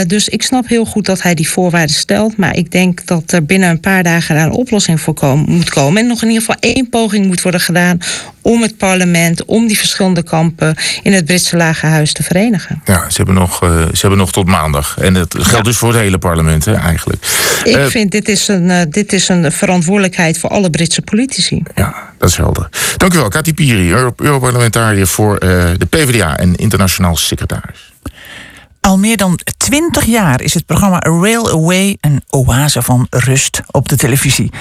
dus 0.08 0.30
ik 0.30 0.44
snap 0.44 0.68
heel 0.68 0.86
goed 0.86 1.06
dat 1.06 1.22
hij 1.22 1.34
die 1.34 1.50
voorwaarden 1.50 1.96
stelt... 1.96 2.38
maar 2.38 2.56
ik 2.56 2.72
denk 2.72 3.06
dat 3.06 3.32
er 3.32 3.46
binnen 3.46 3.70
een 3.70 3.80
paar 3.80 4.04
dagen 4.04 4.36
daar 4.36 4.46
een 4.46 4.52
oplossing 4.52 5.02
voor 5.02 5.14
moet 5.46 5.70
komen. 5.70 6.02
En 6.02 6.08
nog 6.08 6.22
in 6.22 6.28
ieder 6.28 6.42
geval 6.42 6.53
één 6.60 6.90
poging 6.90 7.26
moet 7.26 7.42
worden 7.42 7.62
gedaan 7.62 7.98
om 8.42 8.62
het 8.62 8.78
parlement, 8.78 9.46
om 9.46 9.68
die 9.68 9.78
verschillende 9.78 10.24
kampen 10.24 10.76
in 11.04 11.14
het 11.14 11.26
Britse 11.26 11.58
Lagerhuis 11.58 12.14
te 12.14 12.24
verenigen. 12.24 12.82
Ja, 12.86 13.10
ze 13.10 13.18
hebben 13.18 13.36
nog, 13.36 13.64
uh, 13.64 13.70
ze 13.70 14.00
hebben 14.00 14.18
nog 14.18 14.32
tot 14.32 14.46
maandag. 14.46 14.98
En 14.98 15.14
dat 15.14 15.36
geldt 15.40 15.66
dus 15.66 15.78
voor 15.78 15.90
het 15.90 15.98
hele 15.98 16.18
parlement 16.18 16.66
hè, 16.66 16.74
eigenlijk. 16.74 17.24
Ik 17.64 17.78
uh, 17.78 17.86
vind 17.86 18.12
dit 18.12 18.30
is, 18.30 18.48
een, 18.48 18.70
uh, 18.70 18.82
dit 18.90 19.14
is 19.14 19.30
een 19.30 19.52
verantwoordelijkheid 19.52 20.40
voor 20.40 20.50
alle 20.50 20.70
Britse 20.70 21.02
politici. 21.02 21.64
Ja, 21.76 21.96
dat 22.18 22.30
is 22.30 22.36
helder. 22.36 22.70
Dank 22.98 23.14
u 23.14 23.18
wel, 23.18 23.30
Piri, 23.56 23.92
Europarlementariër 24.16 25.08
voor 25.08 25.40
de 25.40 25.88
PvdA 25.90 26.38
en 26.38 26.56
internationaal 26.56 27.16
secretaris. 27.16 27.93
Al 28.84 28.98
meer 28.98 29.18
dan 29.18 29.40
twintig 29.58 30.06
jaar 30.06 30.42
is 30.42 30.54
het 30.54 30.66
programma 30.66 31.00
Railway 31.00 31.98
een 32.02 32.24
oase 32.30 32.82
van 32.82 33.08
rust 33.10 33.62
op 33.72 33.90
de 33.90 33.96
televisie. 33.96 34.52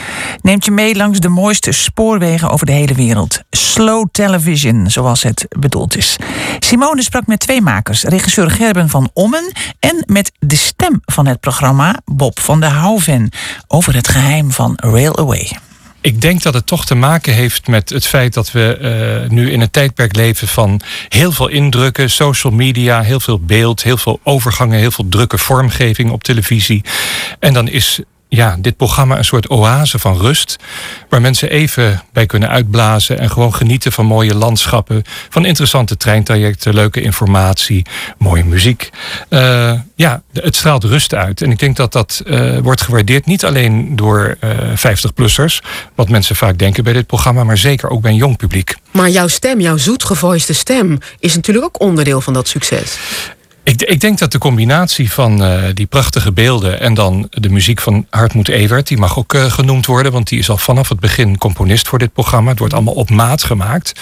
Neemt 0.42 0.64
je 0.64 0.70
mee 0.70 0.94
langs 0.94 1.20
de 1.20 1.28
mooiste 1.28 1.72
spoorwegen 1.72 2.50
over 2.50 2.66
de 2.66 2.72
hele 2.72 2.94
wereld. 2.94 3.42
Slow 3.50 4.06
television, 4.12 4.90
zoals 4.90 5.22
het 5.22 5.46
bedoeld 5.58 5.96
is. 5.96 6.16
Simone 6.58 7.02
sprak 7.02 7.26
met 7.26 7.38
twee 7.38 7.60
makers, 7.60 8.02
regisseur 8.02 8.50
Gerben 8.50 8.88
van 8.88 9.10
Ommen 9.12 9.52
en 9.78 10.04
met 10.06 10.32
de 10.38 10.56
stem 10.56 11.00
van 11.04 11.26
het 11.26 11.40
programma, 11.40 12.00
Bob 12.04 12.40
van 12.40 12.60
der 12.60 12.70
Houven, 12.70 13.30
over 13.66 13.94
het 13.94 14.08
geheim 14.08 14.50
van 14.50 14.72
Railway. 14.76 15.58
Ik 16.02 16.20
denk 16.20 16.42
dat 16.42 16.54
het 16.54 16.66
toch 16.66 16.86
te 16.86 16.94
maken 16.94 17.34
heeft 17.34 17.66
met 17.66 17.90
het 17.90 18.06
feit 18.06 18.34
dat 18.34 18.52
we 18.52 18.78
uh, 19.24 19.30
nu 19.30 19.50
in 19.50 19.60
een 19.60 19.70
tijdperk 19.70 20.16
leven 20.16 20.48
van 20.48 20.80
heel 21.08 21.32
veel 21.32 21.48
indrukken, 21.48 22.10
social 22.10 22.52
media, 22.52 23.02
heel 23.02 23.20
veel 23.20 23.40
beeld, 23.40 23.82
heel 23.82 23.96
veel 23.96 24.20
overgangen, 24.22 24.78
heel 24.78 24.90
veel 24.90 25.08
drukke 25.08 25.38
vormgeving 25.38 26.10
op 26.10 26.24
televisie. 26.24 26.84
En 27.38 27.52
dan 27.52 27.68
is 27.68 28.00
ja, 28.34 28.56
dit 28.58 28.76
programma 28.76 29.18
een 29.18 29.24
soort 29.24 29.50
oase 29.50 29.98
van 29.98 30.18
rust. 30.18 30.56
Waar 31.08 31.20
mensen 31.20 31.50
even 31.50 32.02
bij 32.12 32.26
kunnen 32.26 32.48
uitblazen 32.48 33.18
en 33.18 33.30
gewoon 33.30 33.54
genieten 33.54 33.92
van 33.92 34.06
mooie 34.06 34.34
landschappen. 34.34 35.02
Van 35.28 35.44
interessante 35.44 35.96
treintrajecten, 35.96 36.74
leuke 36.74 37.00
informatie, 37.00 37.86
mooie 38.18 38.44
muziek. 38.44 38.90
Uh, 39.28 39.72
ja, 39.96 40.22
het 40.32 40.56
straalt 40.56 40.84
rust 40.84 41.14
uit. 41.14 41.42
En 41.42 41.50
ik 41.50 41.58
denk 41.58 41.76
dat 41.76 41.92
dat 41.92 42.22
uh, 42.26 42.58
wordt 42.58 42.80
gewaardeerd 42.80 43.26
niet 43.26 43.44
alleen 43.44 43.96
door 43.96 44.36
uh, 44.40 44.72
eh, 44.72 44.98
50-plussers. 44.98 45.66
Wat 45.94 46.08
mensen 46.08 46.36
vaak 46.36 46.58
denken 46.58 46.84
bij 46.84 46.92
dit 46.92 47.06
programma, 47.06 47.44
maar 47.44 47.58
zeker 47.58 47.90
ook 47.90 48.00
bij 48.00 48.10
een 48.10 48.16
jong 48.16 48.36
publiek. 48.36 48.76
Maar 48.90 49.10
jouw 49.10 49.28
stem, 49.28 49.60
jouw 49.60 49.76
zoetgevoiste 49.76 50.52
stem, 50.52 50.98
is 51.18 51.34
natuurlijk 51.34 51.64
ook 51.64 51.80
onderdeel 51.80 52.20
van 52.20 52.32
dat 52.32 52.48
succes. 52.48 52.98
Ik, 53.64 53.82
ik, 53.82 54.00
denk 54.00 54.18
dat 54.18 54.32
de 54.32 54.38
combinatie 54.38 55.12
van 55.12 55.42
uh, 55.42 55.62
die 55.74 55.86
prachtige 55.86 56.32
beelden 56.32 56.80
en 56.80 56.94
dan 56.94 57.26
de 57.30 57.48
muziek 57.48 57.80
van 57.80 58.06
Hartmoed 58.10 58.48
Evert, 58.48 58.88
die 58.88 58.98
mag 58.98 59.18
ook 59.18 59.34
uh, 59.34 59.44
genoemd 59.44 59.86
worden, 59.86 60.12
want 60.12 60.28
die 60.28 60.38
is 60.38 60.50
al 60.50 60.56
vanaf 60.56 60.88
het 60.88 61.00
begin 61.00 61.38
componist 61.38 61.88
voor 61.88 61.98
dit 61.98 62.12
programma. 62.12 62.50
Het 62.50 62.58
wordt 62.58 62.74
allemaal 62.74 62.94
op 62.94 63.10
maat 63.10 63.42
gemaakt. 63.42 63.92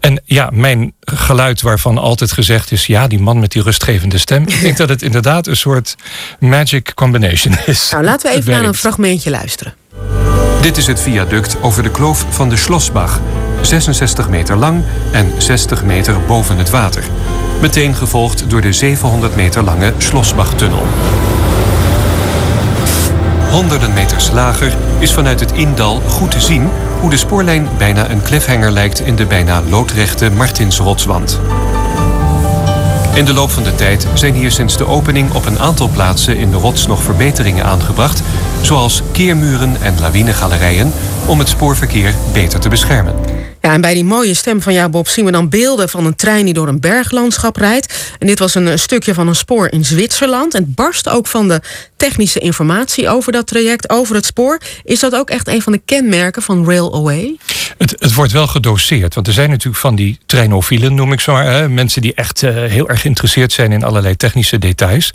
En 0.00 0.22
ja, 0.24 0.50
mijn 0.52 0.92
geluid 1.00 1.62
waarvan 1.62 1.98
altijd 1.98 2.32
gezegd 2.32 2.72
is, 2.72 2.86
ja, 2.86 3.06
die 3.06 3.18
man 3.18 3.38
met 3.38 3.52
die 3.52 3.62
rustgevende 3.62 4.18
stem. 4.18 4.42
Ik 4.42 4.60
denk 4.60 4.76
dat 4.76 4.88
het 4.88 5.02
inderdaad 5.02 5.46
een 5.46 5.56
soort 5.56 5.96
magic 6.40 6.94
combination 6.94 7.54
is. 7.66 7.90
Nou, 7.90 8.04
laten 8.04 8.30
we 8.30 8.36
even 8.36 8.52
naar 8.52 8.64
een 8.64 8.74
fragmentje 8.74 9.30
luisteren. 9.30 9.74
Dit 10.60 10.76
is 10.76 10.86
het 10.86 11.00
viaduct 11.00 11.62
over 11.62 11.82
de 11.82 11.90
kloof 11.90 12.26
van 12.28 12.48
de 12.48 12.56
Schlossbach. 12.56 13.20
66 13.62 14.28
meter 14.28 14.56
lang 14.56 14.84
en 15.12 15.32
60 15.38 15.84
meter 15.84 16.20
boven 16.26 16.56
het 16.56 16.70
water. 16.70 17.04
Meteen 17.60 17.94
gevolgd 17.94 18.50
door 18.50 18.60
de 18.60 18.72
700 18.72 19.36
meter 19.36 19.62
lange 19.62 19.92
Schlossbachtunnel. 19.98 20.82
Honderden 23.50 23.92
meters 23.92 24.30
lager 24.30 24.76
is 24.98 25.12
vanuit 25.12 25.40
het 25.40 25.52
indal 25.52 26.00
goed 26.00 26.30
te 26.30 26.40
zien 26.40 26.68
hoe 27.00 27.10
de 27.10 27.16
spoorlijn 27.16 27.68
bijna 27.78 28.10
een 28.10 28.22
cliffhanger 28.22 28.70
lijkt 28.70 29.00
in 29.00 29.16
de 29.16 29.26
bijna 29.26 29.62
loodrechte 29.68 30.30
Martinsrotswand. 30.30 31.40
In 33.14 33.24
de 33.24 33.32
loop 33.32 33.50
van 33.50 33.62
de 33.62 33.74
tijd 33.74 34.06
zijn 34.14 34.34
hier 34.34 34.50
sinds 34.50 34.76
de 34.76 34.86
opening 34.86 35.32
op 35.32 35.46
een 35.46 35.58
aantal 35.58 35.88
plaatsen 35.88 36.36
in 36.36 36.50
de 36.50 36.56
rots 36.56 36.86
nog 36.86 37.02
verbeteringen 37.02 37.64
aangebracht, 37.64 38.22
zoals 38.60 39.02
keermuren 39.12 39.76
en 39.80 40.00
lawinegalerijen, 40.00 40.92
om 41.26 41.38
het 41.38 41.48
spoorverkeer 41.48 42.14
beter 42.32 42.60
te 42.60 42.68
beschermen. 42.68 43.35
Ja, 43.66 43.72
en 43.72 43.80
bij 43.80 43.94
die 43.94 44.04
mooie 44.04 44.34
stem 44.34 44.62
van 44.62 44.72
jou, 44.72 44.90
Bob, 44.90 45.08
zien 45.08 45.24
we 45.24 45.30
dan 45.30 45.48
beelden 45.48 45.88
van 45.88 46.06
een 46.06 46.14
trein 46.14 46.44
die 46.44 46.54
door 46.54 46.68
een 46.68 46.80
berglandschap 46.80 47.56
rijdt. 47.56 48.14
En 48.18 48.26
dit 48.26 48.38
was 48.38 48.54
een 48.54 48.78
stukje 48.78 49.14
van 49.14 49.28
een 49.28 49.34
spoor 49.34 49.68
in 49.68 49.84
Zwitserland. 49.84 50.54
En 50.54 50.62
het 50.62 50.74
barst 50.74 51.08
ook 51.08 51.26
van 51.26 51.48
de 51.48 51.60
technische 51.96 52.38
informatie 52.38 53.08
over 53.08 53.32
dat 53.32 53.46
traject, 53.46 53.90
over 53.90 54.14
het 54.14 54.26
spoor. 54.26 54.60
Is 54.84 55.00
dat 55.00 55.14
ook 55.14 55.30
echt 55.30 55.48
een 55.48 55.62
van 55.62 55.72
de 55.72 55.80
kenmerken 55.84 56.42
van 56.42 56.64
Railway? 56.64 57.36
Het, 57.78 57.94
het 57.98 58.14
wordt 58.14 58.32
wel 58.32 58.46
gedoseerd. 58.46 59.14
Want 59.14 59.26
er 59.26 59.32
zijn 59.32 59.50
natuurlijk 59.50 59.76
van 59.76 59.94
die 59.94 60.18
treinofielen, 60.26 60.94
noem 60.94 61.12
ik 61.12 61.20
zo 61.20 61.32
maar. 61.32 61.44
Hè, 61.44 61.68
mensen 61.68 62.02
die 62.02 62.14
echt 62.14 62.42
uh, 62.42 62.50
heel 62.50 62.88
erg 62.88 63.00
geïnteresseerd 63.00 63.52
zijn 63.52 63.72
in 63.72 63.84
allerlei 63.84 64.16
technische 64.16 64.58
details. 64.58 65.10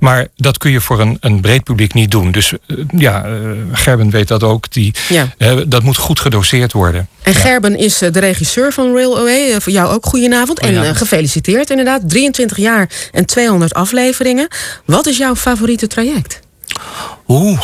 Maar 0.00 0.26
dat 0.36 0.58
kun 0.58 0.70
je 0.70 0.80
voor 0.80 1.00
een, 1.00 1.16
een 1.20 1.40
breed 1.40 1.64
publiek 1.64 1.94
niet 1.94 2.10
doen. 2.10 2.32
Dus 2.32 2.52
uh, 2.66 2.84
ja, 2.96 3.26
uh, 3.26 3.50
Gerben 3.72 4.10
weet 4.10 4.28
dat 4.28 4.42
ook. 4.42 4.72
Die, 4.72 4.94
ja. 5.08 5.28
dat 5.66 5.82
moet 5.82 5.96
goed 5.96 6.20
gedoseerd 6.20 6.72
worden. 6.72 7.08
En 7.22 7.34
Gerben 7.34 7.76
is 7.76 7.98
de 7.98 8.20
regisseur 8.20 8.72
van 8.72 8.94
Railway. 8.94 9.60
Voor 9.60 9.72
jou 9.72 9.92
ook 9.92 10.06
goedenavond. 10.06 10.60
En 10.60 10.72
ja. 10.72 10.94
gefeliciteerd 10.94 11.70
inderdaad. 11.70 12.08
23 12.08 12.56
jaar 12.56 12.90
en 13.12 13.26
200 13.26 13.74
afleveringen. 13.74 14.48
Wat 14.84 15.06
is 15.06 15.16
jouw 15.16 15.36
favoriete 15.36 15.86
traject? 15.86 16.33
Oeh, 17.28 17.60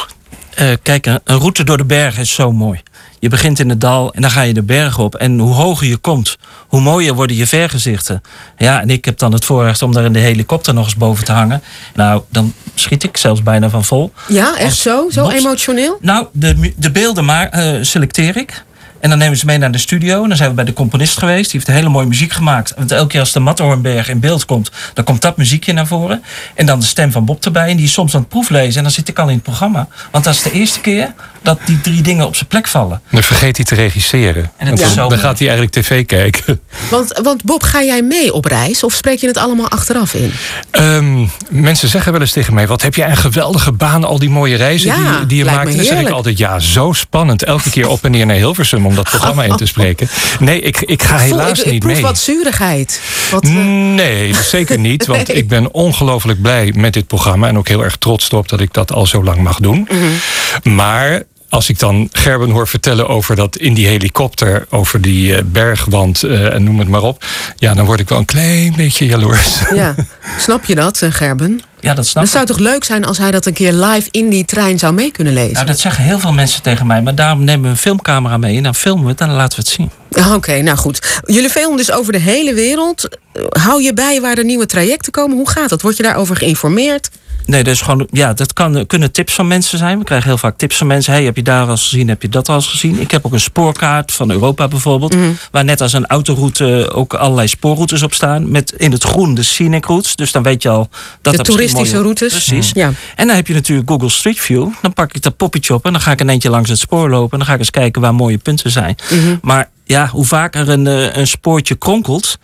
uh, 0.60 0.72
kijk, 0.82 1.06
een 1.06 1.20
route 1.24 1.64
door 1.64 1.76
de 1.76 1.84
bergen 1.84 2.22
is 2.22 2.34
zo 2.34 2.52
mooi. 2.52 2.82
Je 3.18 3.28
begint 3.28 3.58
in 3.58 3.68
het 3.68 3.80
dal 3.80 4.12
en 4.12 4.22
dan 4.22 4.30
ga 4.30 4.42
je 4.42 4.54
de 4.54 4.62
bergen 4.62 5.04
op. 5.04 5.14
En 5.14 5.38
hoe 5.38 5.54
hoger 5.54 5.86
je 5.86 5.96
komt, 5.96 6.38
hoe 6.68 6.80
mooier 6.80 7.14
worden 7.14 7.36
je 7.36 7.46
vergezichten. 7.46 8.22
Ja, 8.56 8.80
en 8.80 8.90
ik 8.90 9.04
heb 9.04 9.18
dan 9.18 9.32
het 9.32 9.44
voorrecht 9.44 9.82
om 9.82 9.92
daar 9.92 10.04
in 10.04 10.12
de 10.12 10.18
helikopter 10.18 10.74
nog 10.74 10.84
eens 10.84 10.96
boven 10.96 11.24
te 11.24 11.32
hangen. 11.32 11.62
Nou, 11.94 12.22
dan 12.28 12.54
schiet 12.74 13.02
ik 13.02 13.16
zelfs 13.16 13.42
bijna 13.42 13.68
van 13.70 13.84
vol. 13.84 14.12
Ja, 14.28 14.58
echt 14.58 14.76
zo? 14.76 15.06
Zo 15.10 15.28
emotioneel? 15.28 15.98
Nou, 16.00 16.26
de, 16.32 16.72
de 16.76 16.90
beelden 16.90 17.24
maar, 17.24 17.58
uh, 17.58 17.82
selecteer 17.84 18.36
ik. 18.36 18.64
En 19.00 19.10
dan 19.10 19.18
nemen 19.18 19.36
ze 19.36 19.46
mee 19.46 19.58
naar 19.58 19.72
de 19.72 19.78
studio. 19.78 20.22
En 20.22 20.28
dan 20.28 20.36
zijn 20.36 20.48
we 20.48 20.54
bij 20.54 20.64
de 20.64 20.72
componist 20.72 21.18
geweest. 21.18 21.50
Die 21.50 21.60
heeft 21.60 21.78
hele 21.78 21.88
mooie 21.88 22.06
muziek 22.06 22.32
gemaakt. 22.32 22.74
Want 22.76 22.92
elke 22.92 23.06
keer 23.06 23.20
als 23.20 23.32
de 23.32 23.40
Matterhornberg 23.40 24.08
in 24.08 24.20
beeld 24.20 24.44
komt, 24.44 24.70
dan 24.94 25.04
komt 25.04 25.22
dat 25.22 25.36
muziekje 25.36 25.72
naar 25.72 25.86
voren. 25.86 26.22
En 26.54 26.66
dan 26.66 26.80
de 26.80 26.86
stem 26.86 27.12
van 27.12 27.24
Bob 27.24 27.44
erbij. 27.44 27.70
En 27.70 27.76
die 27.76 27.86
is 27.86 27.92
soms 27.92 28.14
aan 28.14 28.20
het 28.20 28.28
proeflezen. 28.28 28.76
En 28.76 28.82
dan 28.82 28.92
zit 28.92 29.08
ik 29.08 29.18
al 29.18 29.28
in 29.28 29.34
het 29.34 29.42
programma. 29.42 29.88
Want 30.10 30.24
dat 30.24 30.34
is 30.34 30.42
de 30.42 30.52
eerste 30.52 30.80
keer 30.80 31.12
dat 31.42 31.58
die 31.64 31.80
drie 31.80 32.02
dingen 32.02 32.26
op 32.26 32.36
zijn 32.36 32.48
plek 32.48 32.66
vallen. 32.66 33.00
Dan 33.10 33.22
vergeet 33.22 33.56
hij 33.56 33.66
te 33.66 33.74
regisseren. 33.74 34.52
En 34.56 34.74
dan, 34.74 34.94
dan 34.94 35.18
gaat 35.18 35.38
hij 35.38 35.48
eigenlijk 35.48 35.70
tv 35.70 36.06
kijken. 36.06 36.60
Want, 36.90 37.20
want 37.22 37.44
Bob, 37.44 37.62
ga 37.62 37.82
jij 37.82 38.02
mee 38.02 38.32
op 38.32 38.44
reis? 38.44 38.84
Of 38.84 38.92
spreek 38.92 39.18
je 39.20 39.26
het 39.26 39.36
allemaal 39.36 39.68
achteraf 39.68 40.14
in? 40.14 40.32
Um, 40.70 41.30
mensen 41.48 41.88
zeggen 41.88 42.12
wel 42.12 42.20
eens 42.20 42.32
tegen 42.32 42.54
mij... 42.54 42.66
wat 42.66 42.82
heb 42.82 42.94
jij 42.94 43.10
een 43.10 43.16
geweldige 43.16 43.72
baan, 43.72 44.04
al 44.04 44.18
die 44.18 44.30
mooie 44.30 44.56
reizen 44.56 44.88
ja, 44.88 45.18
die, 45.18 45.26
die 45.26 45.38
je 45.38 45.44
maakt. 45.44 45.68
En 45.68 45.76
dan 45.76 45.84
zeg 45.84 46.00
ik 46.00 46.08
altijd, 46.08 46.38
ja, 46.38 46.58
zo 46.58 46.92
spannend. 46.92 47.44
Elke 47.44 47.70
keer 47.70 47.88
op 47.88 48.04
en 48.04 48.10
neer 48.10 48.26
naar 48.26 48.36
Hilversum 48.36 48.86
om 48.86 48.94
dat 48.94 49.04
programma 49.04 49.44
in 49.44 49.56
te 49.56 49.66
spreken. 49.74 50.08
Nee, 50.38 50.60
ik, 50.60 50.80
ik 50.80 51.02
ga 51.02 51.18
helaas 51.18 51.58
ik, 51.58 51.64
ik 51.64 51.72
niet 51.72 51.80
proef 51.80 51.92
mee. 51.92 52.02
wat 52.02 52.18
zuurigheid. 52.18 53.00
Wat, 53.30 53.44
uh... 53.44 53.54
Nee, 53.94 54.34
zeker 54.56 54.78
niet. 54.78 55.06
Want 55.06 55.28
nee. 55.28 55.36
ik 55.36 55.48
ben 55.48 55.72
ongelooflijk 55.72 56.42
blij 56.42 56.72
met 56.76 56.92
dit 56.92 57.06
programma. 57.06 57.48
En 57.48 57.58
ook 57.58 57.68
heel 57.68 57.84
erg 57.84 57.96
trots 57.96 58.30
erop 58.30 58.48
dat 58.48 58.60
ik 58.60 58.72
dat 58.72 58.92
al 58.92 59.06
zo 59.06 59.24
lang 59.24 59.42
mag 59.42 59.58
doen. 59.58 59.88
Mm 59.90 59.98
-hmm. 59.98 60.74
Maar 60.74 61.22
als 61.50 61.68
ik 61.68 61.78
dan 61.78 62.08
Gerben 62.12 62.50
hoor 62.50 62.68
vertellen 62.68 63.08
over 63.08 63.36
dat 63.36 63.56
in 63.56 63.74
die 63.74 63.86
helikopter, 63.86 64.66
over 64.70 65.00
die 65.00 65.32
uh, 65.32 65.38
bergwand 65.44 66.24
uh, 66.24 66.54
en 66.54 66.64
noem 66.64 66.78
het 66.78 66.88
maar 66.88 67.02
op, 67.02 67.24
ja, 67.56 67.74
dan 67.74 67.84
word 67.84 68.00
ik 68.00 68.08
wel 68.08 68.18
een 68.18 68.24
klein 68.24 68.74
beetje 68.76 69.06
jaloers. 69.06 69.58
Ja, 69.74 69.94
snap 70.38 70.64
je 70.64 70.74
dat, 70.74 71.00
uh, 71.00 71.12
Gerben? 71.12 71.60
Ja, 71.80 71.94
dat 71.94 72.06
snap 72.06 72.22
Het 72.22 72.32
zou 72.32 72.46
toch 72.46 72.58
leuk 72.58 72.84
zijn 72.84 73.04
als 73.04 73.18
hij 73.18 73.30
dat 73.30 73.46
een 73.46 73.52
keer 73.52 73.72
live 73.72 74.08
in 74.10 74.28
die 74.28 74.44
trein 74.44 74.78
zou 74.78 74.94
mee 74.94 75.10
kunnen 75.10 75.32
lezen? 75.32 75.52
Nou, 75.52 75.66
dat 75.66 75.78
zeggen 75.78 76.04
heel 76.04 76.18
veel 76.18 76.32
mensen 76.32 76.62
tegen 76.62 76.86
mij. 76.86 77.02
Maar 77.02 77.14
daarom 77.14 77.44
nemen 77.44 77.62
we 77.62 77.68
een 77.68 77.76
filmcamera 77.76 78.36
mee 78.36 78.56
en 78.56 78.62
dan 78.62 78.74
filmen 78.74 79.04
we 79.04 79.10
het 79.10 79.20
en 79.20 79.26
dan 79.26 79.36
laten 79.36 79.58
we 79.58 79.64
het 79.64 79.72
zien. 79.72 79.90
Ah, 80.24 80.34
Oké, 80.34 80.62
nou 80.62 80.76
goed. 80.76 81.20
Jullie 81.24 81.50
filmen 81.50 81.76
dus 81.76 81.92
over 81.92 82.12
de 82.12 82.18
hele 82.18 82.54
wereld. 82.54 83.18
Hou 83.48 83.82
je 83.82 83.94
bij 83.94 84.20
waar 84.20 84.38
er 84.38 84.44
nieuwe 84.44 84.66
trajecten 84.66 85.12
komen? 85.12 85.36
Hoe 85.36 85.50
gaat 85.50 85.68
dat? 85.68 85.82
Word 85.82 85.96
je 85.96 86.02
daarover 86.02 86.36
geïnformeerd? 86.36 87.10
Nee, 87.50 87.64
dat 87.64 87.74
is 87.74 87.80
gewoon, 87.80 88.08
ja, 88.10 88.32
dat 88.32 88.52
kan, 88.52 88.86
kunnen 88.86 89.12
tips 89.12 89.34
van 89.34 89.46
mensen 89.46 89.78
zijn. 89.78 89.98
We 89.98 90.04
krijgen 90.04 90.28
heel 90.28 90.38
vaak 90.38 90.58
tips 90.58 90.76
van 90.76 90.86
mensen. 90.86 91.12
Hey, 91.12 91.24
heb 91.24 91.36
je 91.36 91.42
daar 91.42 91.64
al 91.64 91.70
eens 91.70 91.82
gezien? 91.82 92.08
Heb 92.08 92.22
je 92.22 92.28
dat 92.28 92.48
al 92.48 92.54
eens 92.54 92.66
gezien? 92.66 93.00
Ik 93.00 93.10
heb 93.10 93.26
ook 93.26 93.32
een 93.32 93.40
spoorkaart 93.40 94.12
van 94.12 94.30
Europa 94.30 94.68
bijvoorbeeld. 94.68 95.14
Waar 95.50 95.64
net 95.64 95.80
als 95.80 95.92
een 95.92 96.06
autoroute 96.06 96.90
ook 96.94 97.14
allerlei 97.14 97.48
spoorroutes 97.48 98.02
op 98.02 98.14
staan. 98.14 98.50
Met 98.50 98.72
in 98.76 98.92
het 98.92 99.02
groen 99.04 99.34
de 99.34 99.42
scenic 99.42 99.84
routes. 99.86 100.16
Dus 100.16 100.32
dan 100.32 100.42
weet 100.42 100.62
je 100.62 100.68
al 100.68 100.88
dat 101.22 101.32
De 101.32 101.38
er 101.38 101.44
toeristische 101.44 101.92
mooie- 101.92 102.02
routes. 102.02 102.32
Precies. 102.32 102.70
Ja. 102.74 102.92
En 103.16 103.26
dan 103.26 103.36
heb 103.36 103.46
je 103.46 103.54
natuurlijk 103.54 103.90
Google 103.90 104.08
Street 104.08 104.38
View. 104.40 104.68
Dan 104.82 104.92
pak 104.92 105.12
ik 105.14 105.22
dat 105.22 105.36
poppetje 105.36 105.74
op 105.74 105.84
en 105.84 105.92
dan 105.92 106.00
ga 106.00 106.10
ik 106.12 106.20
een 106.20 106.28
eentje 106.28 106.50
langs 106.50 106.70
het 106.70 106.78
spoor 106.78 107.10
lopen. 107.10 107.32
En 107.32 107.38
dan 107.38 107.46
ga 107.46 107.52
ik 107.52 107.58
eens 107.58 107.70
kijken 107.70 108.00
waar 108.00 108.14
mooie 108.14 108.38
punten 108.38 108.70
zijn. 108.70 108.96
Mhm. 109.10 109.36
Maar 109.42 109.70
ja, 109.84 110.08
hoe 110.08 110.24
vaker 110.24 110.68
een, 110.68 110.86
eh, 110.86 111.16
een 111.16 111.26
spoortje 111.26 111.74
kronkelt, 111.74 112.38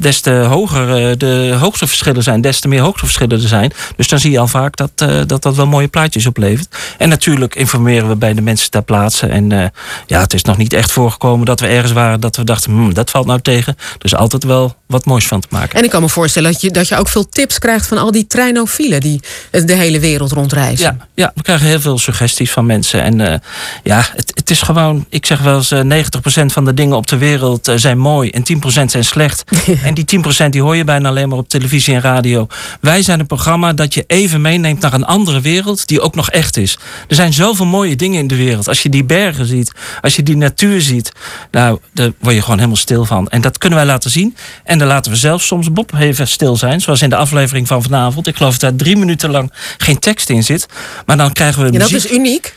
des 0.00 0.20
te 0.20 0.30
hoger 0.30 1.10
eh, 1.10 1.16
de 1.16 1.56
hoogteverschillen 1.60 2.22
zijn, 2.22 2.40
des 2.40 2.60
te 2.60 2.68
meer 2.68 2.80
hoogteverschillen 2.80 3.42
er 3.42 3.48
zijn. 3.48 3.72
Dus 3.96 4.08
dan 4.08 4.18
zie 4.18 4.30
je 4.30 4.38
al 4.38 4.48
vaak 4.48 4.76
dat 4.76 4.90
eh, 4.96 5.20
dat, 5.26 5.42
dat 5.42 5.56
wel 5.56 5.66
mooie 5.66 5.88
plaatjes 5.88 6.26
oplevert. 6.26 6.76
En 6.98 7.08
natuurlijk 7.08 7.54
informeren 7.54 8.08
we 8.08 8.16
bij 8.16 8.34
de 8.34 8.40
mensen 8.40 8.70
ter 8.70 8.82
plaatse. 8.82 9.26
En 9.26 9.52
eh, 9.52 9.66
ja, 10.06 10.20
het 10.20 10.34
is 10.34 10.42
nog 10.42 10.56
niet 10.56 10.72
echt 10.72 10.92
voorgekomen 10.92 11.46
dat 11.46 11.60
we 11.60 11.66
ergens 11.66 11.92
waren 11.92 12.20
dat 12.20 12.36
we 12.36 12.44
dachten, 12.44 12.72
hmm, 12.72 12.94
dat 12.94 13.10
valt 13.10 13.26
nou 13.26 13.40
tegen. 13.40 13.76
Dus 13.98 14.14
altijd 14.14 14.44
wel 14.44 14.76
wat 14.88 15.04
moois 15.04 15.26
van 15.26 15.40
te 15.40 15.48
maken. 15.50 15.78
En 15.78 15.84
ik 15.84 15.90
kan 15.90 16.02
me 16.02 16.08
voorstellen 16.08 16.52
dat 16.52 16.60
je, 16.60 16.70
dat 16.70 16.88
je 16.88 16.96
ook 16.96 17.08
veel 17.08 17.28
tips 17.28 17.58
krijgt 17.58 17.86
van 17.86 17.98
al 17.98 18.10
die 18.10 18.26
treinofielen 18.26 19.00
die 19.00 19.20
de 19.50 19.74
hele 19.74 20.00
wereld 20.00 20.32
rondreizen. 20.32 20.96
Ja, 20.98 21.06
ja, 21.14 21.32
we 21.34 21.42
krijgen 21.42 21.66
heel 21.66 21.80
veel 21.80 21.98
suggesties 21.98 22.50
van 22.50 22.66
mensen. 22.66 23.02
En 23.02 23.20
eh, 23.20 23.38
ja, 23.82 24.04
het, 24.14 24.32
het 24.34 24.50
is 24.50 24.62
gewoon, 24.62 25.06
ik 25.08 25.26
zeg 25.26 25.40
wel 25.40 25.56
eens, 25.56 25.70
eh, 25.70 26.42
90% 26.42 26.46
van 26.46 26.64
de 26.64 26.74
dingen 26.74 26.96
op 26.96 27.06
de 27.06 27.16
wereld 27.16 27.68
eh, 27.68 27.76
zijn 27.76 27.98
mooi 27.98 28.30
en 28.30 28.42
10% 28.42 28.84
zijn 28.84 29.04
slecht. 29.04 29.44
en 29.82 29.94
die 29.94 30.04
10% 30.44 30.48
die 30.48 30.62
hoor 30.62 30.76
je 30.76 30.84
bijna 30.84 31.08
alleen 31.08 31.28
maar 31.28 31.38
op 31.38 31.48
televisie 31.48 31.94
en 31.94 32.00
radio. 32.00 32.46
Wij 32.80 33.02
zijn 33.02 33.20
een 33.20 33.26
programma 33.26 33.72
dat 33.72 33.94
je 33.94 34.04
even 34.06 34.40
meeneemt 34.40 34.80
naar 34.80 34.92
een 34.92 35.04
andere 35.04 35.40
wereld 35.40 35.86
die 35.86 36.00
ook 36.00 36.14
nog 36.14 36.30
echt 36.30 36.56
is. 36.56 36.78
Er 37.08 37.14
zijn 37.14 37.32
zoveel 37.32 37.66
mooie 37.66 37.96
dingen 37.96 38.20
in 38.20 38.26
de 38.26 38.36
wereld. 38.36 38.68
Als 38.68 38.82
je 38.82 38.88
die 38.88 39.04
bergen 39.04 39.46
ziet, 39.46 39.72
als 40.00 40.16
je 40.16 40.22
die 40.22 40.36
natuur 40.36 40.80
ziet, 40.80 41.12
nou, 41.50 41.78
daar 41.94 42.12
word 42.18 42.34
je 42.34 42.40
gewoon 42.40 42.56
helemaal 42.56 42.76
stil 42.76 43.04
van. 43.04 43.28
En 43.28 43.40
dat 43.40 43.58
kunnen 43.58 43.78
wij 43.78 43.86
laten 43.86 44.10
zien. 44.10 44.36
En 44.64 44.77
dan 44.78 44.88
laten 44.88 45.12
we 45.12 45.18
zelfs 45.18 45.46
soms 45.46 45.72
Bob 45.72 45.92
even 45.98 46.28
stil 46.28 46.56
zijn. 46.56 46.80
Zoals 46.80 47.02
in 47.02 47.10
de 47.10 47.16
aflevering 47.16 47.66
van 47.66 47.82
vanavond. 47.82 48.26
Ik 48.26 48.36
geloof 48.36 48.52
dat 48.52 48.60
daar 48.60 48.74
drie 48.74 48.96
minuten 48.96 49.30
lang 49.30 49.52
geen 49.78 49.98
tekst 49.98 50.30
in 50.30 50.44
zit. 50.44 50.66
Maar 51.06 51.16
dan 51.16 51.32
krijgen 51.32 51.64
we 51.64 51.72
Ja, 51.72 51.78
dat 51.78 51.92
is 51.92 52.10
uniek. 52.10 52.56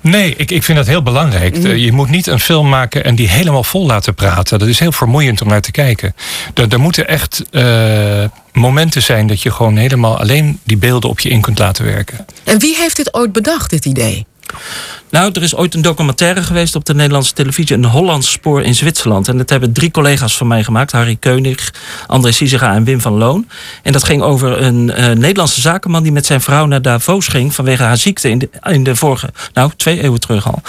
Nee, 0.00 0.34
ik, 0.36 0.50
ik 0.50 0.62
vind 0.62 0.78
dat 0.78 0.86
heel 0.86 1.02
belangrijk. 1.02 1.56
Mhm. 1.56 1.66
Eh, 1.66 1.76
Je 1.76 1.92
moet 1.92 2.08
niet 2.08 2.26
een 2.26 2.40
film 2.40 2.68
maken 2.68 3.04
en 3.04 3.14
die 3.14 3.28
helemaal 3.28 3.64
vol 3.64 3.86
laten 3.86 4.14
praten. 4.14 4.58
Dat 4.58 4.68
is 4.68 4.78
heel 4.78 4.92
vermoeiend 4.92 5.42
om 5.42 5.48
naar 5.48 5.60
te 5.60 5.70
kijken. 5.70 6.14
Er, 6.54 6.68
er 6.68 6.80
moeten 6.80 7.08
echt 7.08 7.42
eh, 7.50 8.24
momenten 8.52 9.02
zijn 9.02 9.26
dat 9.26 9.42
je 9.42 9.50
gewoon 9.50 9.76
helemaal 9.76 10.18
alleen 10.18 10.60
die 10.64 10.76
beelden 10.76 11.10
op 11.10 11.20
je 11.20 11.28
in 11.28 11.40
kunt 11.40 11.58
laten 11.58 11.84
werken. 11.84 12.26
En 12.44 12.58
wie 12.58 12.76
heeft 12.76 12.96
dit 12.96 13.14
ooit 13.14 13.32
bedacht, 13.32 13.70
dit 13.70 13.84
idee? 13.84 14.26
Nou, 15.10 15.30
er 15.32 15.42
is 15.42 15.54
ooit 15.54 15.74
een 15.74 15.82
documentaire 15.82 16.42
geweest 16.42 16.74
op 16.74 16.84
de 16.84 16.94
Nederlandse 16.94 17.32
televisie. 17.32 17.76
Een 17.76 17.84
Hollands 17.84 18.30
spoor 18.30 18.62
in 18.62 18.74
Zwitserland. 18.74 19.28
En 19.28 19.36
dat 19.38 19.50
hebben 19.50 19.72
drie 19.72 19.90
collega's 19.90 20.36
van 20.36 20.46
mij 20.46 20.64
gemaakt. 20.64 20.92
Harry 20.92 21.16
Keunig, 21.16 21.72
André 22.06 22.32
Sisera 22.32 22.74
en 22.74 22.84
Wim 22.84 23.00
van 23.00 23.12
Loon. 23.12 23.48
En 23.82 23.92
dat 23.92 24.04
ging 24.04 24.22
over 24.22 24.62
een 24.62 24.90
eh, 24.90 25.10
Nederlandse 25.16 25.60
zakenman... 25.60 26.02
die 26.02 26.12
met 26.12 26.26
zijn 26.26 26.40
vrouw 26.40 26.66
naar 26.66 26.82
Davos 26.82 27.28
ging 27.28 27.54
vanwege 27.54 27.82
haar 27.82 27.96
ziekte... 27.96 28.30
in 28.30 28.38
de, 28.38 28.48
in 28.62 28.84
de 28.84 28.96
vorige, 28.96 29.32
nou, 29.52 29.70
twee 29.76 30.02
eeuwen 30.02 30.20
terug 30.20 30.46
al. 30.46 30.62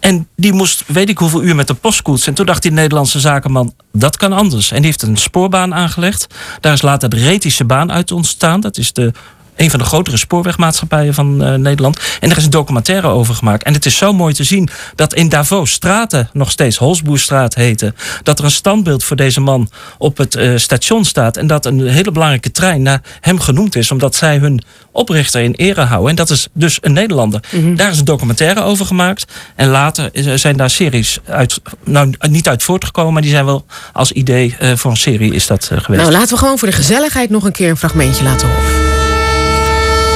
En 0.00 0.28
die 0.36 0.52
moest 0.52 0.84
weet 0.86 1.08
ik 1.08 1.18
hoeveel 1.18 1.42
uur 1.42 1.54
met 1.54 1.66
de 1.66 1.74
postkoets. 1.74 2.26
En 2.26 2.34
toen 2.34 2.46
dacht 2.46 2.62
die 2.62 2.72
Nederlandse 2.72 3.20
zakenman, 3.20 3.74
dat 3.92 4.16
kan 4.16 4.32
anders. 4.32 4.70
En 4.70 4.76
die 4.76 4.86
heeft 4.86 5.02
een 5.02 5.16
spoorbaan 5.16 5.74
aangelegd. 5.74 6.26
Daar 6.60 6.72
is 6.72 6.82
later 6.82 7.08
de 7.08 7.16
Retische 7.16 7.64
baan 7.64 7.92
uit 7.92 8.12
ontstaan. 8.12 8.60
Dat 8.60 8.78
is 8.78 8.92
de, 8.92 9.12
een 9.56 9.70
van 9.70 9.78
de 9.78 9.84
grotere 9.84 10.16
spoorwegmaatschappijen 10.16 11.14
van 11.14 11.44
eh, 11.44 11.54
Nederland. 11.54 12.00
En 12.20 12.30
er 12.30 12.36
is 12.36 12.44
een 12.44 12.50
documentaire 12.50 13.06
over 13.06 13.34
gemaakt. 13.34 13.62
En 13.62 13.72
het 13.72 13.86
is 13.86 13.96
zo 13.96 14.12
mooi 14.12 14.34
te 14.34 14.44
zien 14.44 14.68
dat 14.94 15.14
in 15.14 15.28
Davos 15.28 15.70
straten 15.70 16.28
nog 16.32 16.50
steeds 16.50 16.76
Holsboerstraat 16.76 17.54
heten. 17.54 17.96
Dat 18.22 18.38
er 18.38 18.44
een 18.44 18.50
standbeeld 18.50 19.04
voor 19.04 19.16
deze 19.16 19.40
man 19.40 19.70
op 19.98 20.16
het 20.16 20.34
eh, 20.34 20.56
station 20.56 21.04
staat. 21.04 21.36
En 21.36 21.46
dat 21.46 21.66
een 21.66 21.88
hele 21.88 22.10
belangrijke 22.10 22.50
trein 22.50 22.82
naar 22.82 23.00
hem 23.20 23.40
genoemd 23.40 23.76
is. 23.76 23.90
Omdat 23.90 24.14
zij 24.14 24.38
hun 24.38 24.62
oprichter 24.92 25.42
in 25.42 25.52
ere 25.52 25.80
houden. 25.80 26.10
En 26.10 26.16
dat 26.16 26.30
is 26.30 26.48
dus 26.52 26.78
een 26.80 26.92
Nederlander. 26.92 27.40
Daar 27.76 27.90
is 27.90 27.98
een 27.98 28.04
documentaire 28.04 28.62
over 28.62 28.86
gemaakt. 28.86 29.32
En 29.54 29.68
later 29.68 30.10
zijn 30.34 30.56
daar 30.56 30.70
series 30.70 31.18
uit, 31.26 31.60
nou 31.84 32.12
niet 32.20 32.48
uit 32.48 32.62
voortgekomen. 32.62 33.12
Maar 33.12 33.22
die 33.22 33.30
zijn 33.30 33.44
wel 33.44 33.66
als 33.92 34.12
idee 34.12 34.56
eh, 34.58 34.72
voor 34.76 34.90
een 34.90 34.96
serie 34.96 35.34
is 35.34 35.46
dat 35.46 35.64
geweest. 35.64 36.02
Nou, 36.02 36.12
laten 36.12 36.28
we 36.28 36.38
gewoon 36.38 36.58
voor 36.58 36.68
de 36.68 36.74
gezelligheid 36.74 37.30
nog 37.30 37.44
een 37.44 37.52
keer 37.52 37.70
een 37.70 37.76
fragmentje 37.76 38.24
laten 38.24 38.48
horen. 38.48 38.83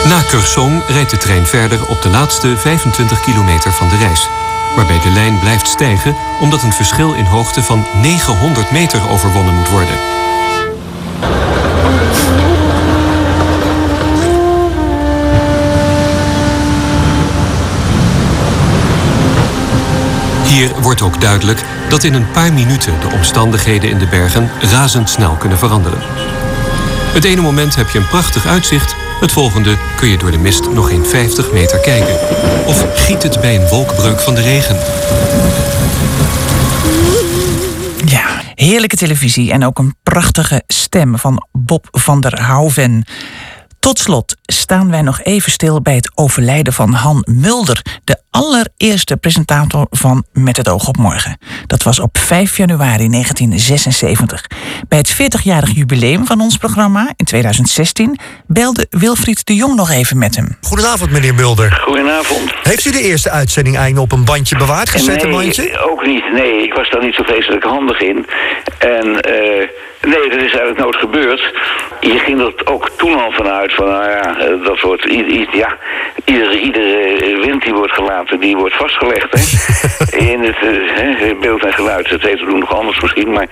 Na 0.04 0.22
Curzon 0.28 0.82
rijdt 0.88 1.10
de 1.10 1.16
trein 1.16 1.46
verder 1.46 1.88
op 1.88 2.02
de 2.02 2.08
laatste 2.08 2.56
25 2.56 3.20
kilometer 3.20 3.72
van 3.72 3.88
de 3.88 3.96
reis. 3.96 4.28
Waarbij 4.76 5.00
de 5.00 5.10
lijn 5.10 5.38
blijft 5.38 5.68
stijgen 5.68 6.16
omdat 6.40 6.62
een 6.62 6.72
verschil 6.72 7.14
in 7.14 7.24
hoogte 7.24 7.62
van 7.62 7.86
900 8.02 8.70
meter 8.70 9.08
overwonnen 9.10 9.54
moet 9.54 9.68
worden. 9.68 9.98
Hier 20.44 20.70
wordt 20.80 21.02
ook 21.02 21.20
duidelijk 21.20 21.64
dat 21.88 22.04
in 22.04 22.14
een 22.14 22.30
paar 22.30 22.52
minuten 22.52 23.00
de 23.00 23.16
omstandigheden 23.16 23.90
in 23.90 23.98
de 23.98 24.06
bergen 24.06 24.50
razendsnel 24.60 25.34
kunnen 25.34 25.58
veranderen. 25.58 26.00
Het 27.12 27.24
ene 27.24 27.40
moment 27.40 27.74
heb 27.74 27.90
je 27.90 27.98
een 27.98 28.08
prachtig 28.08 28.46
uitzicht, 28.46 28.96
het 29.20 29.32
volgende 29.32 29.76
kun 29.96 30.08
je 30.08 30.18
door 30.18 30.30
de 30.30 30.38
mist 30.38 30.70
nog 30.70 30.88
geen 30.88 31.06
50 31.06 31.52
meter 31.52 31.80
kijken. 31.80 32.14
Of 32.66 32.86
giet 32.94 33.22
het 33.22 33.40
bij 33.40 33.56
een 33.56 33.68
wolkbreuk 33.68 34.20
van 34.20 34.34
de 34.34 34.40
regen. 34.40 34.76
Ja, 38.04 38.42
heerlijke 38.54 38.96
televisie 38.96 39.52
en 39.52 39.64
ook 39.64 39.78
een 39.78 39.94
prachtige 40.02 40.62
stem 40.66 41.18
van 41.18 41.46
Bob 41.52 41.88
van 41.90 42.20
der 42.20 42.42
Houven. 42.42 43.04
Tot 43.78 43.98
slot 43.98 44.36
staan 44.42 44.90
wij 44.90 45.02
nog 45.02 45.22
even 45.22 45.52
stil 45.52 45.82
bij 45.82 45.94
het 45.94 46.12
overlijden 46.14 46.72
van 46.72 46.92
Han 46.92 47.24
Mulder, 47.26 48.00
de 48.04 48.17
allereerste 48.30 49.16
presentator 49.16 49.86
van 49.90 50.24
Met 50.32 50.56
het 50.56 50.68
oog 50.68 50.88
op 50.88 50.96
morgen. 50.96 51.38
Dat 51.66 51.82
was 51.82 52.00
op 52.00 52.18
5 52.18 52.56
januari 52.56 53.08
1976. 53.08 54.46
Bij 54.88 54.98
het 54.98 55.12
40-jarig 55.12 55.70
jubileum 55.74 56.26
van 56.26 56.40
ons 56.40 56.56
programma 56.56 57.12
in 57.16 57.24
2016 57.24 58.18
belde 58.46 58.86
Wilfried 58.90 59.46
de 59.46 59.54
Jong 59.54 59.74
nog 59.74 59.90
even 59.90 60.18
met 60.18 60.36
hem. 60.36 60.56
Goedenavond, 60.60 61.10
meneer 61.10 61.34
Mulder. 61.34 61.72
Goedenavond. 61.84 62.54
Heeft 62.62 62.84
u 62.84 62.90
de 62.90 63.02
eerste 63.02 63.30
uitzending 63.30 63.76
eigenlijk 63.76 64.12
op 64.12 64.18
een 64.18 64.24
bandje 64.24 64.56
bewaard, 64.56 64.90
cassettebandje? 64.90 65.62
Nee, 65.62 65.78
ook 65.78 66.06
niet. 66.06 66.32
Nee, 66.32 66.62
ik 66.62 66.74
was 66.74 66.90
daar 66.90 67.04
niet 67.04 67.14
zo 67.14 67.22
vreselijk 67.22 67.64
handig 67.64 68.00
in. 68.00 68.26
En 68.78 69.20
eh, 69.20 69.68
nee, 70.00 70.28
dat 70.28 70.38
is 70.38 70.50
eigenlijk 70.52 70.78
nooit 70.78 70.96
gebeurd. 70.96 71.54
Je 72.00 72.18
ging 72.18 72.40
er 72.40 72.52
ook 72.64 72.88
toen 72.96 73.20
al 73.20 73.30
vanuit 73.32 73.74
van, 73.74 73.86
nou 73.86 74.10
ja, 74.10 74.38
eh, 74.38 74.64
dat 74.64 74.80
wordt, 74.80 75.02
ja, 75.52 75.76
iedere, 76.24 76.58
iedere 76.58 77.38
wind 77.40 77.62
die 77.62 77.74
wordt 77.74 77.92
gelaten, 77.92 78.40
die 78.40 78.56
wordt 78.56 78.74
vastgelegd. 78.74 79.32
Hè? 79.32 79.66
in 80.32 80.42
het 80.42 80.56
eh, 80.56 81.18
hè, 81.18 81.34
beeld 81.34 81.64
en 81.64 81.72
geluid. 81.72 82.08
Dat 82.08 82.20
heet 82.20 82.38
doen 82.38 82.58
nog 82.58 82.74
anders 82.74 83.00
misschien. 83.00 83.32
Maar 83.32 83.48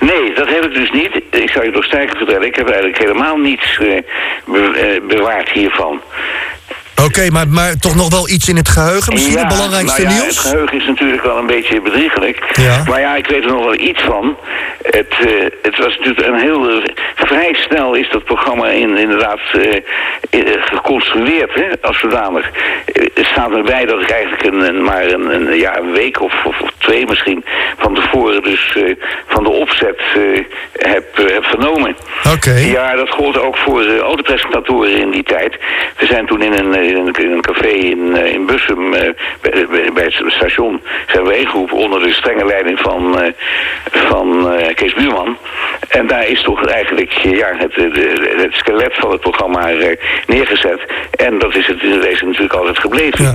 nee, 0.00 0.32
dat 0.34 0.48
heb 0.48 0.64
ik 0.64 0.74
dus 0.74 0.90
niet. 0.90 1.20
Ik 1.30 1.50
zou 1.50 1.64
je 1.64 1.70
nog 1.70 1.84
sterker 1.84 2.16
vertellen, 2.16 2.46
ik 2.46 2.56
heb 2.56 2.66
eigenlijk 2.66 2.98
helemaal 2.98 3.36
niets 3.36 3.78
eh, 3.78 4.02
be- 4.44 5.00
eh, 5.00 5.16
bewaard 5.16 5.50
hiervan. 5.50 6.00
Oké, 7.04 7.30
maar, 7.30 7.48
maar 7.48 7.78
toch 7.78 7.94
nog 7.94 8.10
wel 8.10 8.28
iets 8.28 8.48
in 8.48 8.56
het 8.56 8.68
geheugen? 8.68 9.12
Misschien 9.12 9.38
het 9.38 9.48
belangrijkste 9.48 10.02
nou 10.02 10.14
ja, 10.14 10.20
nieuws? 10.20 10.36
Het 10.36 10.46
geheugen 10.46 10.80
is 10.80 10.86
natuurlijk 10.86 11.22
wel 11.22 11.38
een 11.38 11.46
beetje 11.46 11.80
bedriegelijk. 11.80 12.56
Ja. 12.56 12.82
Maar 12.88 13.00
ja, 13.00 13.16
ik 13.16 13.26
weet 13.26 13.44
er 13.44 13.50
nog 13.50 13.64
wel 13.64 13.74
iets 13.74 14.02
van. 14.02 14.36
Het, 14.82 15.14
eh, 15.20 15.44
het 15.62 15.78
was 15.78 15.98
natuurlijk 15.98 16.26
een 16.26 16.38
heel... 16.38 16.70
eh, 16.70 16.84
vrij 17.14 17.54
snel 17.54 17.94
is 17.94 18.10
dat 18.10 18.24
programma 18.24 18.68
in, 18.68 18.96
inderdaad 18.96 19.40
eh, 19.52 19.82
geconstrueerd, 20.60 21.54
hè, 21.54 21.66
als 21.80 21.98
zodanig. 21.98 22.50
Het 23.14 23.26
staat 23.26 23.50
erbij 23.50 23.84
dat 23.84 24.00
ik 24.00 24.10
eigenlijk 24.10 24.44
een, 24.44 24.82
maar 24.84 25.04
een, 25.06 25.34
een, 25.34 25.56
ja, 25.58 25.78
een 25.78 25.92
week 25.92 26.20
of, 26.20 26.44
of, 26.44 26.60
of 26.60 26.70
twee 26.86 27.06
misschien 27.06 27.44
van 27.76 27.94
tevoren 27.94 28.42
dus 28.42 28.76
eh, 28.76 28.94
van 29.26 29.44
de 29.44 29.50
opzet 29.50 30.00
eh, 30.14 30.44
heb, 30.72 31.18
eh, 31.18 31.34
heb 31.34 31.44
genomen. 31.44 31.96
Oké. 32.34 32.50
Ja, 32.50 32.96
dat 32.96 33.10
gold 33.10 33.38
ook 33.38 33.56
voor 33.56 33.82
uh, 33.82 33.98
autopresentatoren 33.98 34.96
in 34.96 35.10
die 35.10 35.22
tijd. 35.22 35.56
We 35.96 36.06
zijn 36.06 36.26
toen 36.26 36.42
in 36.42 36.52
een, 36.52 36.74
in 36.74 36.96
een, 36.96 37.12
in 37.12 37.30
een 37.30 37.40
café 37.40 37.68
in, 37.68 38.16
in 38.16 38.46
Bussum, 38.46 38.90
bij, 38.90 39.66
bij, 39.94 40.04
het 40.04 40.32
station, 40.32 40.82
zijn 41.06 41.24
we 41.24 41.38
ingeroepen 41.38 41.76
onder 41.76 42.02
de 42.02 42.12
strenge 42.12 42.44
leiding 42.44 42.78
van, 42.78 43.32
van 43.90 44.56
Kees 44.74 44.94
Buurman. 44.94 45.36
En 45.88 46.06
daar 46.06 46.28
is 46.28 46.42
toch 46.42 46.66
eigenlijk 46.66 47.12
ja, 47.12 47.52
het, 47.56 47.74
het 48.36 48.54
skelet 48.54 48.94
van 48.94 49.10
het 49.10 49.20
programma 49.20 49.70
neergezet. 50.26 50.80
En 51.10 51.38
dat 51.38 51.54
is 51.54 51.66
het 51.66 51.82
in 51.82 52.00
deze 52.00 52.24
natuurlijk 52.24 52.54
altijd 52.54 52.78
gebleven. 52.78 53.24
Ja. 53.24 53.34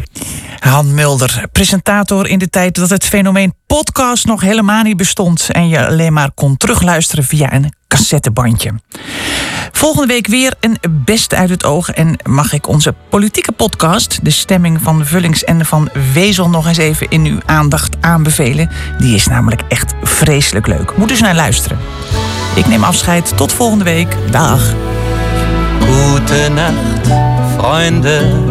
Han 0.62 0.94
Mulder, 0.94 1.44
presentator 1.52 2.28
in 2.28 2.40
de 2.40 2.50
tijd 2.50 2.76
dat 2.76 2.90
het 2.90 3.06
fenomeen 3.06 3.54
podcast 3.68 4.26
nog 4.26 4.42
helemaal 4.42 4.84
niet 4.84 4.98
bestond 4.98 5.50
en 5.52 5.68
je 5.68 5.86
alleen 5.88 6.14
maar 6.14 6.32
kon 6.32 6.58
terugluisteren 6.58 7.24
via 7.24 7.54
een 7.54 7.74
cassettebandje. 7.88 8.74
Volgende 9.72 10.08
week 10.08 10.28
weer 10.28 10.54
een 10.60 10.78
beste 10.90 11.36
uit 11.36 11.50
het 11.50 11.64
oog 11.64 11.90
en 11.90 12.18
mag 12.24 12.54
ik 12.54 12.68
onze 12.68 12.96
politieke 13.10 13.52
podcast, 13.52 14.20
de 14.24 14.30
stemming 14.30 14.82
van 14.82 15.06
Vullings 15.06 15.44
en 15.44 15.66
van 15.66 15.90
Wezel, 16.14 16.50
nog 16.50 16.68
eens 16.68 16.78
even 16.78 17.10
in 17.10 17.26
uw 17.26 17.40
aandacht 17.46 17.96
aanbevelen. 18.02 18.70
Die 18.98 19.16
is 19.16 19.28
namelijk 19.28 19.62
echt 19.68 19.94
vreselijk 20.04 20.68
leuk. 20.68 20.98
Moet 20.98 21.10
dus 21.10 21.22
naar 21.22 21.36
luisteren. 21.36 21.78
Ik 22.56 22.68
neem 22.68 22.84
afscheid. 22.84 23.38
Tot 23.38 23.54
volgende 23.54 23.84
week. 23.84 24.16
Dag. 24.32 24.74
Gute 25.80 26.50
Nacht, 26.50 27.08
Freunde. 27.58 28.51